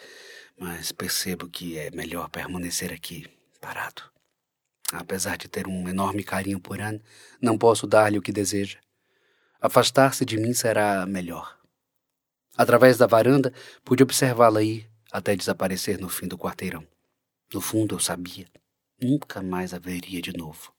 mas 0.57 0.91
percebo 0.91 1.49
que 1.49 1.77
é 1.77 1.89
melhor 1.91 2.29
permanecer 2.29 2.91
aqui, 2.91 3.25
parado. 3.61 4.03
Apesar 4.91 5.37
de 5.37 5.47
ter 5.47 5.67
um 5.67 5.87
enorme 5.87 6.23
carinho 6.23 6.59
por 6.59 6.81
Anne, 6.81 7.01
não 7.41 7.57
posso 7.57 7.85
dar-lhe 7.85 8.17
o 8.17 8.21
que 8.21 8.31
deseja. 8.31 8.79
Afastar-se 9.59 10.23
de 10.23 10.37
mim 10.37 10.53
será 10.53 11.05
melhor. 11.05 11.57
Através 12.55 12.97
da 12.97 13.05
varanda, 13.05 13.53
pude 13.83 14.03
observá-la 14.03 14.63
ir 14.63 14.89
até 15.11 15.35
desaparecer 15.35 15.99
no 15.99 16.09
fim 16.09 16.27
do 16.27 16.37
quarteirão. 16.37 16.87
No 17.53 17.61
fundo, 17.61 17.95
eu 17.95 17.99
sabia. 17.99 18.47
Nunca 19.01 19.41
mais 19.41 19.73
a 19.73 19.79
veria 19.79 20.21
de 20.21 20.35
novo. 20.35 20.73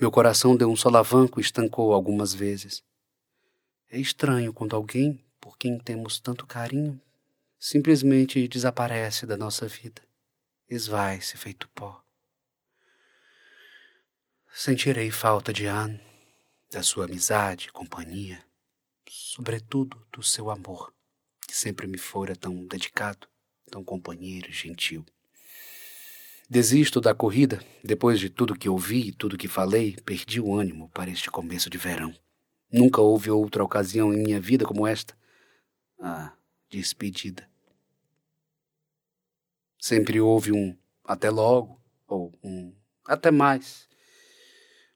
Meu 0.00 0.10
coração 0.10 0.56
deu 0.56 0.70
um 0.70 0.76
solavanco 0.76 1.38
e 1.38 1.42
estancou 1.42 1.92
algumas 1.92 2.32
vezes. 2.32 2.82
É 3.90 3.98
estranho 3.98 4.50
quando 4.50 4.74
alguém, 4.74 5.22
por 5.38 5.58
quem 5.58 5.78
temos 5.78 6.18
tanto 6.18 6.46
carinho, 6.46 6.98
simplesmente 7.58 8.48
desaparece 8.48 9.26
da 9.26 9.36
nossa 9.36 9.68
vida, 9.68 10.00
esvai-se 10.70 11.36
feito 11.36 11.68
pó. 11.74 12.02
Sentirei 14.50 15.10
falta 15.10 15.52
de 15.52 15.66
Anne, 15.66 16.00
da 16.70 16.82
sua 16.82 17.04
amizade 17.04 17.70
companhia, 17.70 18.42
sobretudo 19.06 20.02
do 20.10 20.22
seu 20.22 20.48
amor, 20.50 20.94
que 21.46 21.54
sempre 21.54 21.86
me 21.86 21.98
fora 21.98 22.34
tão 22.34 22.66
dedicado, 22.66 23.28
tão 23.70 23.84
companheiro 23.84 24.48
e 24.48 24.52
gentil. 24.52 25.04
Desisto 26.50 27.00
da 27.00 27.14
corrida, 27.14 27.64
depois 27.82 28.18
de 28.18 28.28
tudo 28.28 28.58
que 28.58 28.68
ouvi 28.68 29.08
e 29.08 29.12
tudo 29.12 29.38
que 29.38 29.46
falei, 29.46 29.96
perdi 30.04 30.40
o 30.40 30.52
ânimo 30.52 30.88
para 30.88 31.08
este 31.08 31.30
começo 31.30 31.70
de 31.70 31.78
verão. 31.78 32.12
Nunca 32.72 33.00
houve 33.00 33.30
outra 33.30 33.62
ocasião 33.62 34.12
em 34.12 34.22
minha 34.22 34.40
vida 34.40 34.64
como 34.64 34.84
esta. 34.84 35.16
A 36.00 36.32
despedida. 36.68 37.48
Sempre 39.78 40.20
houve 40.20 40.50
um 40.52 40.76
até 41.04 41.30
logo, 41.30 41.80
ou 42.08 42.32
um 42.42 42.74
até 43.06 43.30
mais 43.30 43.88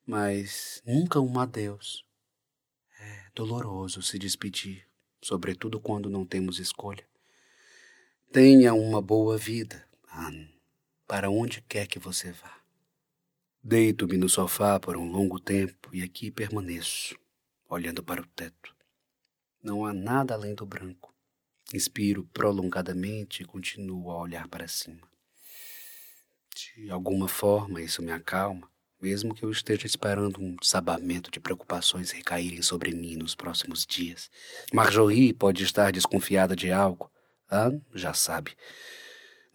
mas 0.06 0.82
nunca 0.86 1.20
um 1.20 1.38
adeus. 1.38 2.04
É 3.00 3.26
doloroso 3.34 4.02
se 4.02 4.18
despedir, 4.18 4.86
sobretudo 5.22 5.80
quando 5.80 6.10
não 6.10 6.24
temos 6.24 6.58
escolha. 6.58 7.06
Tenha 8.30 8.74
uma 8.74 9.00
boa 9.00 9.36
vida, 9.36 9.86
Anne, 10.12 10.53
para 11.14 11.30
onde 11.30 11.60
quer 11.60 11.86
que 11.86 12.00
você 12.00 12.32
vá. 12.32 12.58
Deito-me 13.62 14.16
no 14.16 14.28
sofá 14.28 14.80
por 14.80 14.96
um 14.96 15.08
longo 15.08 15.38
tempo 15.38 15.88
e 15.92 16.02
aqui 16.02 16.28
permaneço, 16.28 17.16
olhando 17.68 18.02
para 18.02 18.20
o 18.20 18.26
teto. 18.26 18.74
Não 19.62 19.86
há 19.86 19.92
nada 19.92 20.34
além 20.34 20.56
do 20.56 20.66
branco. 20.66 21.14
Inspiro 21.72 22.24
prolongadamente 22.32 23.44
e 23.44 23.46
continuo 23.46 24.10
a 24.10 24.18
olhar 24.18 24.48
para 24.48 24.66
cima. 24.66 25.08
De 26.76 26.90
alguma 26.90 27.28
forma, 27.28 27.80
isso 27.80 28.02
me 28.02 28.10
acalma 28.10 28.68
mesmo 29.00 29.34
que 29.34 29.44
eu 29.44 29.50
esteja 29.50 29.86
esperando 29.86 30.40
um 30.40 30.56
sabamento 30.62 31.30
de 31.30 31.38
preocupações 31.38 32.10
recaírem 32.10 32.62
sobre 32.62 32.90
mim 32.90 33.16
nos 33.16 33.34
próximos 33.34 33.84
dias. 33.86 34.30
Marjorie 34.72 35.32
pode 35.34 35.62
estar 35.62 35.92
desconfiada 35.92 36.56
de 36.56 36.72
algo. 36.72 37.10
Anne 37.50 37.84
já 37.94 38.14
sabe. 38.14 38.56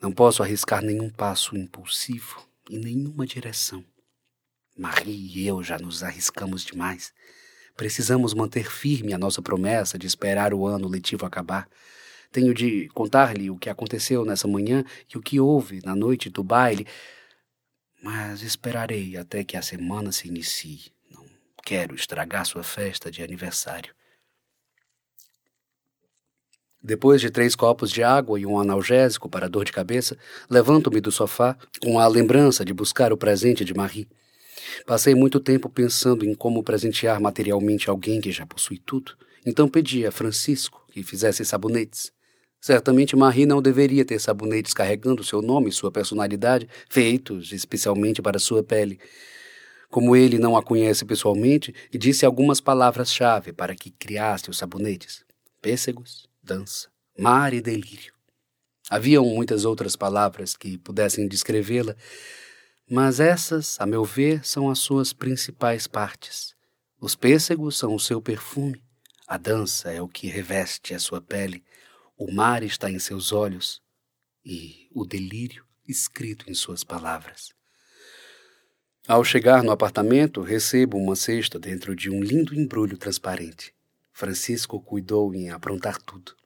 Não 0.01 0.11
posso 0.11 0.41
arriscar 0.41 0.81
nenhum 0.83 1.09
passo 1.09 1.57
impulsivo 1.57 2.47
em 2.69 2.79
nenhuma 2.79 3.25
direção. 3.25 3.83
Marie 4.77 5.37
e 5.37 5.47
eu 5.47 5.61
já 5.61 5.77
nos 5.77 6.03
arriscamos 6.03 6.63
demais. 6.63 7.13
Precisamos 7.75 8.33
manter 8.33 8.69
firme 8.69 9.13
a 9.13 9.17
nossa 9.17 9.41
promessa 9.41 9.97
de 9.97 10.07
esperar 10.07 10.53
o 10.53 10.65
ano 10.65 10.87
letivo 10.87 11.25
acabar. 11.25 11.67
Tenho 12.31 12.53
de 12.53 12.87
contar-lhe 12.89 13.49
o 13.49 13.57
que 13.57 13.69
aconteceu 13.69 14.23
nessa 14.23 14.47
manhã 14.47 14.83
e 15.13 15.17
o 15.17 15.21
que 15.21 15.39
houve 15.39 15.81
na 15.83 15.95
noite 15.95 16.29
do 16.29 16.43
baile 16.43 16.85
mas 18.01 18.41
esperarei 18.41 19.17
até 19.17 19.43
que 19.43 19.57
a 19.57 19.61
semana 19.61 20.11
se 20.11 20.27
inicie. 20.27 20.91
Não 21.11 21.25
quero 21.63 21.95
estragar 21.95 22.45
sua 22.45 22.63
festa 22.63 23.11
de 23.11 23.21
aniversário. 23.21 23.93
Depois 26.81 27.19
de 27.19 27.29
três 27.29 27.55
copos 27.55 27.91
de 27.91 28.01
água 28.01 28.39
e 28.39 28.45
um 28.45 28.57
analgésico 28.57 29.27
para 29.27 29.49
dor 29.49 29.65
de 29.65 29.71
cabeça, 29.71 30.17
levanto-me 30.49 31.01
do 31.01 31.11
sofá 31.11 31.57
com 31.81 31.99
a 31.99 32.07
lembrança 32.07 32.63
de 32.63 32.73
buscar 32.73 33.11
o 33.11 33.17
presente 33.17 33.65
de 33.65 33.73
Marie. 33.73 34.07
Passei 34.85 35.13
muito 35.13 35.41
tempo 35.41 35.69
pensando 35.69 36.25
em 36.25 36.33
como 36.33 36.63
presentear 36.63 37.19
materialmente 37.19 37.89
alguém 37.89 38.21
que 38.21 38.31
já 38.31 38.45
possui 38.45 38.77
tudo, 38.77 39.11
então 39.45 39.67
pedi 39.67 40.05
a 40.05 40.11
Francisco 40.11 40.85
que 40.91 41.03
fizesse 41.03 41.43
sabonetes. 41.43 42.13
Certamente 42.61 43.15
Marie 43.15 43.45
não 43.45 43.61
deveria 43.61 44.05
ter 44.05 44.19
sabonetes 44.19 44.73
carregando 44.73 45.23
seu 45.23 45.41
nome 45.41 45.69
e 45.69 45.73
sua 45.73 45.91
personalidade, 45.91 46.67
feitos 46.89 47.51
especialmente 47.51 48.21
para 48.21 48.39
sua 48.39 48.63
pele. 48.63 48.99
Como 49.89 50.15
ele 50.15 50.37
não 50.37 50.55
a 50.55 50.63
conhece 50.63 51.03
pessoalmente, 51.03 51.73
disse 51.91 52.25
algumas 52.25 52.61
palavras-chave 52.61 53.51
para 53.51 53.75
que 53.75 53.89
criasse 53.89 54.49
os 54.49 54.57
sabonetes: 54.57 55.23
pêssegos, 55.61 56.28
dança, 56.49 56.89
mar 57.15 57.53
e 57.53 57.61
delírio. 57.61 58.11
Haviam 58.89 59.23
muitas 59.23 59.65
outras 59.65 59.95
palavras 59.95 60.57
que 60.57 60.79
pudessem 60.79 61.27
descrevê-la, 61.27 61.95
mas 62.89 63.19
essas, 63.19 63.79
a 63.79 63.85
meu 63.85 64.03
ver, 64.03 64.43
são 64.43 64.67
as 64.67 64.79
suas 64.79 65.13
principais 65.13 65.85
partes. 65.85 66.55
Os 66.99 67.15
pêssegos 67.15 67.77
são 67.77 67.93
o 67.93 67.99
seu 67.99 68.19
perfume, 68.19 68.81
a 69.27 69.37
dança 69.37 69.91
é 69.91 70.01
o 70.01 70.07
que 70.07 70.25
reveste 70.25 70.95
a 70.95 70.99
sua 70.99 71.21
pele, 71.21 71.63
o 72.17 72.33
mar 72.33 72.63
está 72.63 72.89
em 72.89 72.97
seus 72.97 73.31
olhos 73.31 73.79
e 74.43 74.89
o 74.91 75.05
delírio 75.05 75.63
escrito 75.87 76.49
em 76.49 76.55
suas 76.55 76.83
palavras. 76.83 77.53
Ao 79.07 79.23
chegar 79.23 79.63
no 79.63 79.71
apartamento, 79.71 80.41
recebo 80.41 80.97
uma 80.97 81.15
cesta 81.15 81.59
dentro 81.59 81.95
de 81.95 82.09
um 82.09 82.23
lindo 82.23 82.55
embrulho 82.55 82.97
transparente. 82.97 83.71
Francisco 84.11 84.81
cuidou 84.81 85.33
em 85.33 85.51
aprontar 85.51 86.01
tudo. 86.01 86.38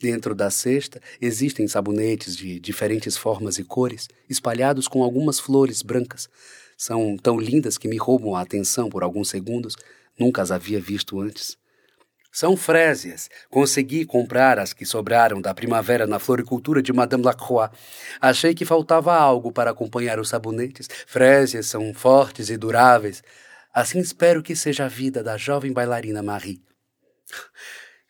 Dentro 0.00 0.34
da 0.34 0.50
cesta 0.50 0.98
existem 1.20 1.68
sabonetes 1.68 2.34
de 2.34 2.58
diferentes 2.58 3.18
formas 3.18 3.58
e 3.58 3.64
cores, 3.64 4.08
espalhados 4.30 4.88
com 4.88 5.02
algumas 5.02 5.38
flores 5.38 5.82
brancas. 5.82 6.26
São 6.74 7.18
tão 7.18 7.38
lindas 7.38 7.76
que 7.76 7.86
me 7.86 7.98
roubam 7.98 8.34
a 8.34 8.40
atenção 8.40 8.88
por 8.88 9.02
alguns 9.02 9.28
segundos. 9.28 9.76
Nunca 10.18 10.40
as 10.40 10.50
havia 10.50 10.80
visto 10.80 11.20
antes. 11.20 11.58
São 12.32 12.56
frésias. 12.56 13.28
Consegui 13.50 14.06
comprar 14.06 14.58
as 14.58 14.72
que 14.72 14.86
sobraram 14.86 15.38
da 15.38 15.52
primavera 15.52 16.06
na 16.06 16.18
floricultura 16.18 16.80
de 16.80 16.94
Madame 16.94 17.24
Lacroix. 17.24 17.70
Achei 18.18 18.54
que 18.54 18.64
faltava 18.64 19.14
algo 19.14 19.52
para 19.52 19.70
acompanhar 19.70 20.18
os 20.18 20.30
sabonetes. 20.30 20.88
Frésias 21.06 21.66
são 21.66 21.92
fortes 21.92 22.48
e 22.48 22.56
duráveis. 22.56 23.22
Assim 23.74 23.98
espero 23.98 24.42
que 24.42 24.56
seja 24.56 24.86
a 24.86 24.88
vida 24.88 25.22
da 25.22 25.36
jovem 25.36 25.74
bailarina 25.74 26.22
Marie. 26.22 26.62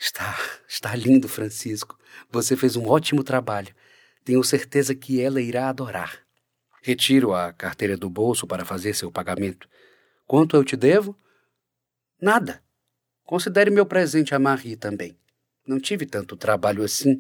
Está, 0.00 0.34
está 0.66 0.96
lindo, 0.96 1.28
Francisco. 1.28 1.98
Você 2.30 2.56
fez 2.56 2.74
um 2.74 2.88
ótimo 2.88 3.22
trabalho. 3.22 3.74
Tenho 4.24 4.42
certeza 4.42 4.94
que 4.94 5.20
ela 5.20 5.42
irá 5.42 5.68
adorar. 5.68 6.20
Retiro 6.82 7.34
a 7.34 7.52
carteira 7.52 7.98
do 7.98 8.08
bolso 8.08 8.46
para 8.46 8.64
fazer 8.64 8.94
seu 8.94 9.12
pagamento. 9.12 9.68
Quanto 10.26 10.56
eu 10.56 10.64
te 10.64 10.74
devo? 10.74 11.14
Nada. 12.18 12.62
Considere 13.24 13.70
meu 13.70 13.84
presente 13.84 14.34
a 14.34 14.38
Marie 14.38 14.74
também. 14.74 15.18
Não 15.66 15.78
tive 15.78 16.06
tanto 16.06 16.34
trabalho 16.34 16.82
assim. 16.82 17.18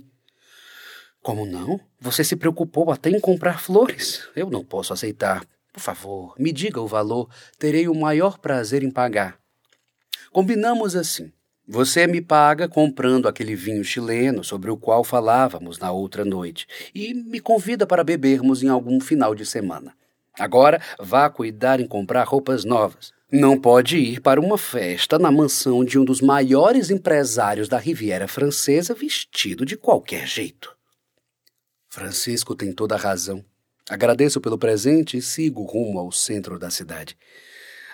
Como 1.20 1.44
não? 1.44 1.78
Você 2.00 2.24
se 2.24 2.34
preocupou 2.34 2.90
até 2.90 3.10
em 3.10 3.20
comprar 3.20 3.60
flores. 3.60 4.26
Eu 4.34 4.48
não 4.48 4.64
posso 4.64 4.94
aceitar. 4.94 5.44
Por 5.70 5.80
favor, 5.80 6.34
me 6.38 6.50
diga 6.50 6.80
o 6.80 6.88
valor. 6.88 7.28
Terei 7.58 7.88
o 7.88 7.94
maior 7.94 8.38
prazer 8.38 8.82
em 8.82 8.90
pagar. 8.90 9.38
Combinamos 10.32 10.96
assim. 10.96 11.30
Você 11.72 12.04
me 12.04 12.20
paga 12.20 12.66
comprando 12.66 13.28
aquele 13.28 13.54
vinho 13.54 13.84
chileno 13.84 14.42
sobre 14.42 14.72
o 14.72 14.76
qual 14.76 15.04
falávamos 15.04 15.78
na 15.78 15.92
outra 15.92 16.24
noite 16.24 16.66
e 16.92 17.14
me 17.14 17.38
convida 17.38 17.86
para 17.86 18.02
bebermos 18.02 18.60
em 18.60 18.68
algum 18.68 18.98
final 18.98 19.36
de 19.36 19.46
semana. 19.46 19.94
Agora 20.36 20.82
vá 20.98 21.30
cuidar 21.30 21.78
em 21.78 21.86
comprar 21.86 22.24
roupas 22.24 22.64
novas. 22.64 23.12
Não 23.30 23.56
pode 23.56 23.98
ir 23.98 24.20
para 24.20 24.40
uma 24.40 24.58
festa 24.58 25.16
na 25.16 25.30
mansão 25.30 25.84
de 25.84 25.96
um 25.96 26.04
dos 26.04 26.20
maiores 26.20 26.90
empresários 26.90 27.68
da 27.68 27.78
Riviera 27.78 28.26
Francesa 28.26 28.92
vestido 28.92 29.64
de 29.64 29.76
qualquer 29.76 30.26
jeito. 30.26 30.76
Francisco 31.88 32.56
tem 32.56 32.72
toda 32.72 32.96
a 32.96 32.98
razão. 32.98 33.44
Agradeço 33.88 34.40
pelo 34.40 34.58
presente 34.58 35.16
e 35.16 35.22
sigo 35.22 35.62
rumo 35.62 36.00
ao 36.00 36.10
centro 36.10 36.58
da 36.58 36.68
cidade. 36.68 37.16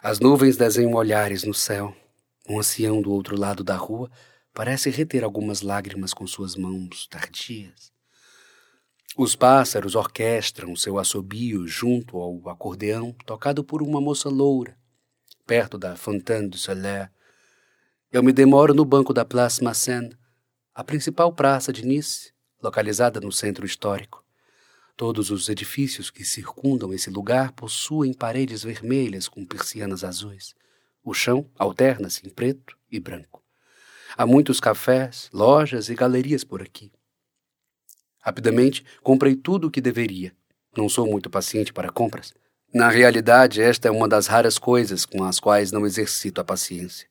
As 0.03 0.19
nuvens 0.19 0.57
desenham 0.57 0.95
olhares 0.95 1.45
no 1.45 1.53
céu. 1.53 1.95
Um 2.49 2.59
ancião 2.59 3.03
do 3.03 3.13
outro 3.13 3.39
lado 3.39 3.63
da 3.63 3.77
rua 3.77 4.11
parece 4.53 4.91
reter 4.91 5.25
algumas 5.25 5.63
lágrimas 5.63 6.15
com 6.15 6.27
suas 6.27 6.57
mãos 6.57 7.07
tardias. 7.07 7.93
Os 9.17 9.35
pássaros 9.35 9.95
orquestram 9.95 10.77
seu 10.77 10.99
assobio 10.99 11.67
junto 11.67 12.19
ao 12.19 12.49
acordeão 12.49 13.13
tocado 13.25 13.65
por 13.65 13.83
uma 13.83 14.01
moça 14.01 14.29
loura 14.29 14.77
perto 15.47 15.79
da 15.79 15.97
Fontaine 15.97 16.49
du 16.49 16.59
Soleil. 16.59 17.09
Eu 18.11 18.23
me 18.23 18.33
demoro 18.33 18.75
no 18.75 18.85
banco 18.85 19.15
da 19.15 19.25
Place 19.25 19.63
Massin, 19.63 20.11
a 20.75 20.83
principal 20.83 21.33
praça 21.33 21.73
de 21.73 21.87
Nice, 21.87 22.33
localizada 22.61 23.21
no 23.21 23.31
centro 23.31 23.65
histórico. 23.65 24.25
Todos 24.97 25.31
os 25.31 25.49
edifícios 25.49 26.11
que 26.11 26.25
circundam 26.25 26.93
esse 26.93 27.11
lugar 27.11 27.53
possuem 27.53 28.13
paredes 28.13 28.65
vermelhas 28.65 29.29
com 29.29 29.47
persianas 29.47 30.03
azuis. 30.03 30.55
O 31.07 31.15
chão 31.15 31.49
alterna-se 31.57 32.27
em 32.27 32.31
preto 32.31 32.77
e 32.91 32.99
branco. 32.99 33.41
Há 34.17 34.27
muitos 34.27 34.59
cafés, 34.59 35.31
lojas 35.33 35.89
e 35.89 35.95
galerias 35.95 36.43
por 36.43 36.61
aqui. 36.61 36.91
Rapidamente 38.19 38.85
comprei 39.05 39.37
tudo 39.37 39.69
o 39.69 39.71
que 39.71 39.81
deveria. 39.81 40.35
Não 40.77 40.89
sou 40.89 41.07
muito 41.07 41.31
paciente 41.31 41.73
para 41.73 41.93
compras. 41.93 42.35
Na 42.75 42.89
realidade, 42.89 43.63
esta 43.63 43.87
é 43.87 43.91
uma 43.91 44.09
das 44.09 44.27
raras 44.27 44.59
coisas 44.59 45.07
com 45.07 45.23
as 45.23 45.39
quais 45.39 45.71
não 45.71 45.87
exercito 45.87 46.41
a 46.41 46.45
paciência. 46.45 47.07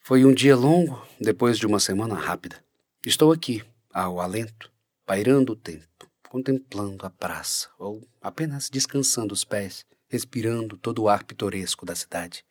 Foi 0.00 0.24
um 0.24 0.32
dia 0.32 0.56
longo, 0.56 1.06
depois 1.20 1.58
de 1.58 1.66
uma 1.66 1.78
semana 1.78 2.14
rápida. 2.14 2.64
Estou 3.04 3.32
aqui, 3.32 3.62
ao 3.92 4.18
alento, 4.18 4.72
pairando 5.04 5.52
o 5.52 5.56
tempo, 5.56 6.10
contemplando 6.26 7.04
a 7.04 7.10
praça, 7.10 7.68
ou 7.78 8.08
apenas 8.18 8.70
descansando 8.70 9.34
os 9.34 9.44
pés, 9.44 9.84
respirando 10.08 10.78
todo 10.78 11.02
o 11.02 11.08
ar 11.10 11.22
pitoresco 11.22 11.84
da 11.84 11.94
cidade. 11.94 12.45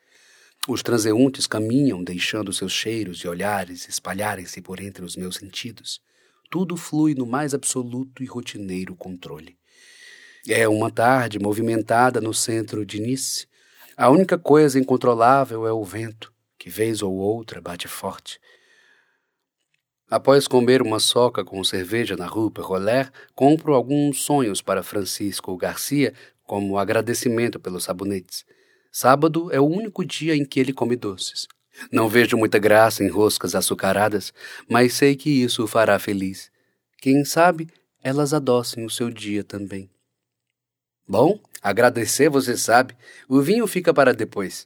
Os 0.68 0.82
transeuntes 0.82 1.46
caminham, 1.46 2.04
deixando 2.04 2.52
seus 2.52 2.72
cheiros 2.72 3.20
e 3.20 3.28
olhares 3.28 3.88
espalharem-se 3.88 4.62
por 4.62 4.80
entre 4.80 5.06
os 5.06 5.16
meus 5.16 5.36
sentidos. 5.36 6.02
Tudo 6.50 6.76
flui 6.76 7.14
no 7.14 7.26
mais 7.26 7.54
absoluto 7.54 8.24
e 8.24 8.26
rotineiro 8.26 8.96
controle. 8.96 9.58
É 10.48 10.68
uma 10.68 10.90
tarde 10.90 11.38
movimentada 11.38 12.20
no 12.20 12.34
centro 12.34 12.84
de 12.84 13.00
Nice. 13.00 13.48
A 13.96 14.10
única 14.10 14.40
coisa 14.40 14.80
incontrolável 14.80 15.68
é 15.68 15.72
o 15.72 15.84
vento, 15.84 16.34
que 16.58 16.70
vez 16.70 17.04
ou 17.04 17.14
outra 17.14 17.62
bate 17.62 17.88
forte. 17.88 18.40
Após 20.10 20.48
comer 20.48 20.82
uma 20.82 21.00
soca 21.00 21.44
com 21.44 21.64
cerveja 21.64 22.16
na 22.16 22.26
Rue 22.26 22.52
Perroler, 22.52 23.12
compro 23.36 23.74
alguns 23.74 24.22
sonhos 24.24 24.62
para 24.62 24.84
Francisco 24.84 25.56
Garcia 25.58 26.14
como 26.44 26.78
agradecimento 26.78 27.60
pelos 27.60 27.84
sabonetes. 27.84 28.46
Sábado 28.98 29.50
é 29.52 29.60
o 29.60 29.66
único 29.66 30.06
dia 30.06 30.38
em 30.38 30.46
que 30.46 30.58
ele 30.58 30.72
come 30.72 30.96
doces. 30.96 31.50
Não 31.92 32.08
vejo 32.08 32.38
muita 32.38 32.58
graça 32.58 33.04
em 33.04 33.10
roscas 33.10 33.54
açucaradas, 33.54 34.32
mas 34.70 34.94
sei 34.94 35.18
que 35.18 35.30
isso 35.30 35.66
o 35.66 35.68
fará 35.68 36.00
feliz. 36.00 36.50
Quem 37.00 37.26
sabe 37.26 37.68
elas 38.02 38.34
adoçem 38.34 38.86
o 38.86 38.90
seu 38.90 39.10
dia 39.10 39.44
também. 39.44 39.90
Bom, 41.06 41.38
agradecer 41.62 42.30
você 42.30 42.56
sabe, 42.56 42.96
o 43.28 43.42
vinho 43.42 43.68
fica 43.68 43.94
para 43.94 44.14
depois, 44.14 44.66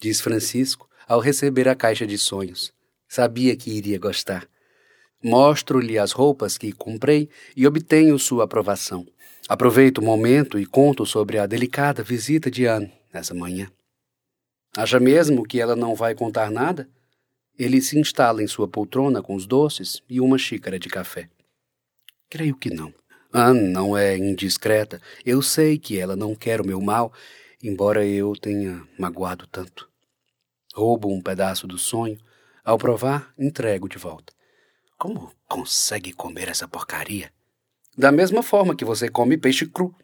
diz 0.00 0.20
Francisco 0.20 0.90
ao 1.06 1.20
receber 1.20 1.68
a 1.68 1.76
caixa 1.76 2.04
de 2.04 2.18
sonhos. 2.18 2.72
Sabia 3.08 3.54
que 3.54 3.70
iria 3.70 4.00
gostar. 4.00 4.48
Mostro-lhe 5.22 5.96
as 5.96 6.10
roupas 6.10 6.58
que 6.58 6.72
comprei 6.72 7.28
e 7.56 7.68
obtenho 7.68 8.18
sua 8.18 8.46
aprovação. 8.46 9.06
Aproveito 9.48 9.98
o 9.98 10.04
momento 10.04 10.58
e 10.58 10.66
conto 10.66 11.06
sobre 11.06 11.38
a 11.38 11.46
delicada 11.46 12.02
visita 12.02 12.50
de 12.50 12.66
Anne 12.66 12.99
nessa 13.12 13.34
manhã. 13.34 13.70
Acha 14.76 15.00
mesmo 15.00 15.44
que 15.44 15.60
ela 15.60 15.74
não 15.74 15.94
vai 15.94 16.14
contar 16.14 16.50
nada? 16.50 16.88
Ele 17.58 17.82
se 17.82 17.98
instala 17.98 18.42
em 18.42 18.46
sua 18.46 18.68
poltrona 18.68 19.22
com 19.22 19.34
os 19.34 19.46
doces 19.46 20.02
e 20.08 20.20
uma 20.20 20.38
xícara 20.38 20.78
de 20.78 20.88
café. 20.88 21.28
Creio 22.28 22.56
que 22.56 22.70
não. 22.70 22.94
Anne 23.32 23.68
não 23.68 23.96
é 23.96 24.16
indiscreta. 24.16 25.00
Eu 25.24 25.42
sei 25.42 25.78
que 25.78 25.98
ela 25.98 26.16
não 26.16 26.34
quer 26.34 26.60
o 26.60 26.66
meu 26.66 26.80
mal, 26.80 27.12
embora 27.62 28.06
eu 28.06 28.34
tenha 28.34 28.86
magoado 28.98 29.46
tanto. 29.46 29.88
Roubo 30.74 31.12
um 31.12 31.20
pedaço 31.20 31.66
do 31.66 31.78
sonho. 31.78 32.18
Ao 32.64 32.78
provar, 32.78 33.32
entrego 33.38 33.88
de 33.88 33.98
volta. 33.98 34.32
Como 34.96 35.32
consegue 35.48 36.12
comer 36.12 36.48
essa 36.48 36.68
porcaria? 36.68 37.32
Da 37.96 38.12
mesma 38.12 38.42
forma 38.42 38.76
que 38.76 38.84
você 38.84 39.08
come 39.08 39.36
peixe 39.36 39.66
cru. 39.66 39.94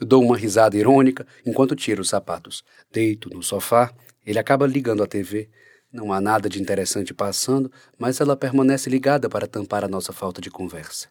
Dou 0.00 0.22
uma 0.22 0.36
risada 0.36 0.76
irônica 0.76 1.26
enquanto 1.44 1.74
tiro 1.74 2.02
os 2.02 2.08
sapatos. 2.10 2.62
Deito 2.92 3.30
no 3.30 3.42
sofá. 3.42 3.94
Ele 4.24 4.38
acaba 4.38 4.66
ligando 4.66 5.02
a 5.02 5.06
TV. 5.06 5.48
Não 5.90 6.12
há 6.12 6.20
nada 6.20 6.48
de 6.48 6.60
interessante 6.60 7.14
passando, 7.14 7.72
mas 7.98 8.20
ela 8.20 8.36
permanece 8.36 8.90
ligada 8.90 9.28
para 9.28 9.46
tampar 9.46 9.84
a 9.84 9.88
nossa 9.88 10.12
falta 10.12 10.40
de 10.40 10.50
conversa. 10.50 11.08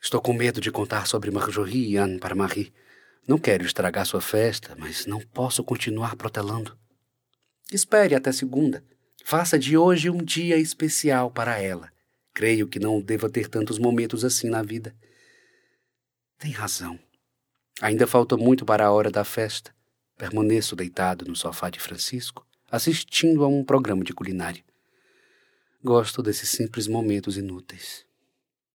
Estou 0.00 0.20
com 0.20 0.32
medo 0.32 0.60
de 0.60 0.70
contar 0.70 1.06
sobre 1.06 1.30
Marjorie 1.30 1.90
e 1.90 1.96
Anne 1.96 2.18
para 2.18 2.34
Marie. 2.34 2.72
Não 3.26 3.38
quero 3.38 3.64
estragar 3.64 4.06
sua 4.06 4.20
festa, 4.20 4.76
mas 4.78 5.06
não 5.06 5.20
posso 5.20 5.64
continuar 5.64 6.16
protelando. 6.16 6.76
Espere 7.72 8.14
até 8.14 8.30
segunda. 8.30 8.84
Faça 9.24 9.58
de 9.58 9.76
hoje 9.76 10.10
um 10.10 10.18
dia 10.18 10.56
especial 10.56 11.30
para 11.30 11.58
ela. 11.58 11.90
Creio 12.34 12.68
que 12.68 12.78
não 12.78 13.00
deva 13.00 13.30
ter 13.30 13.48
tantos 13.48 13.78
momentos 13.78 14.24
assim 14.24 14.48
na 14.48 14.62
vida. 14.62 14.94
Tem 16.38 16.50
razão. 16.50 16.98
Ainda 17.80 18.06
falta 18.06 18.36
muito 18.36 18.64
para 18.64 18.86
a 18.86 18.92
hora 18.92 19.10
da 19.10 19.24
festa. 19.24 19.74
permaneço 20.16 20.76
deitado 20.76 21.24
no 21.24 21.34
sofá 21.34 21.68
de 21.68 21.80
Francisco, 21.80 22.46
assistindo 22.70 23.42
a 23.42 23.48
um 23.48 23.64
programa 23.64 24.04
de 24.04 24.12
culinária. 24.12 24.62
Gosto 25.82 26.22
desses 26.22 26.50
simples 26.50 26.86
momentos 26.86 27.36
inúteis. 27.36 28.06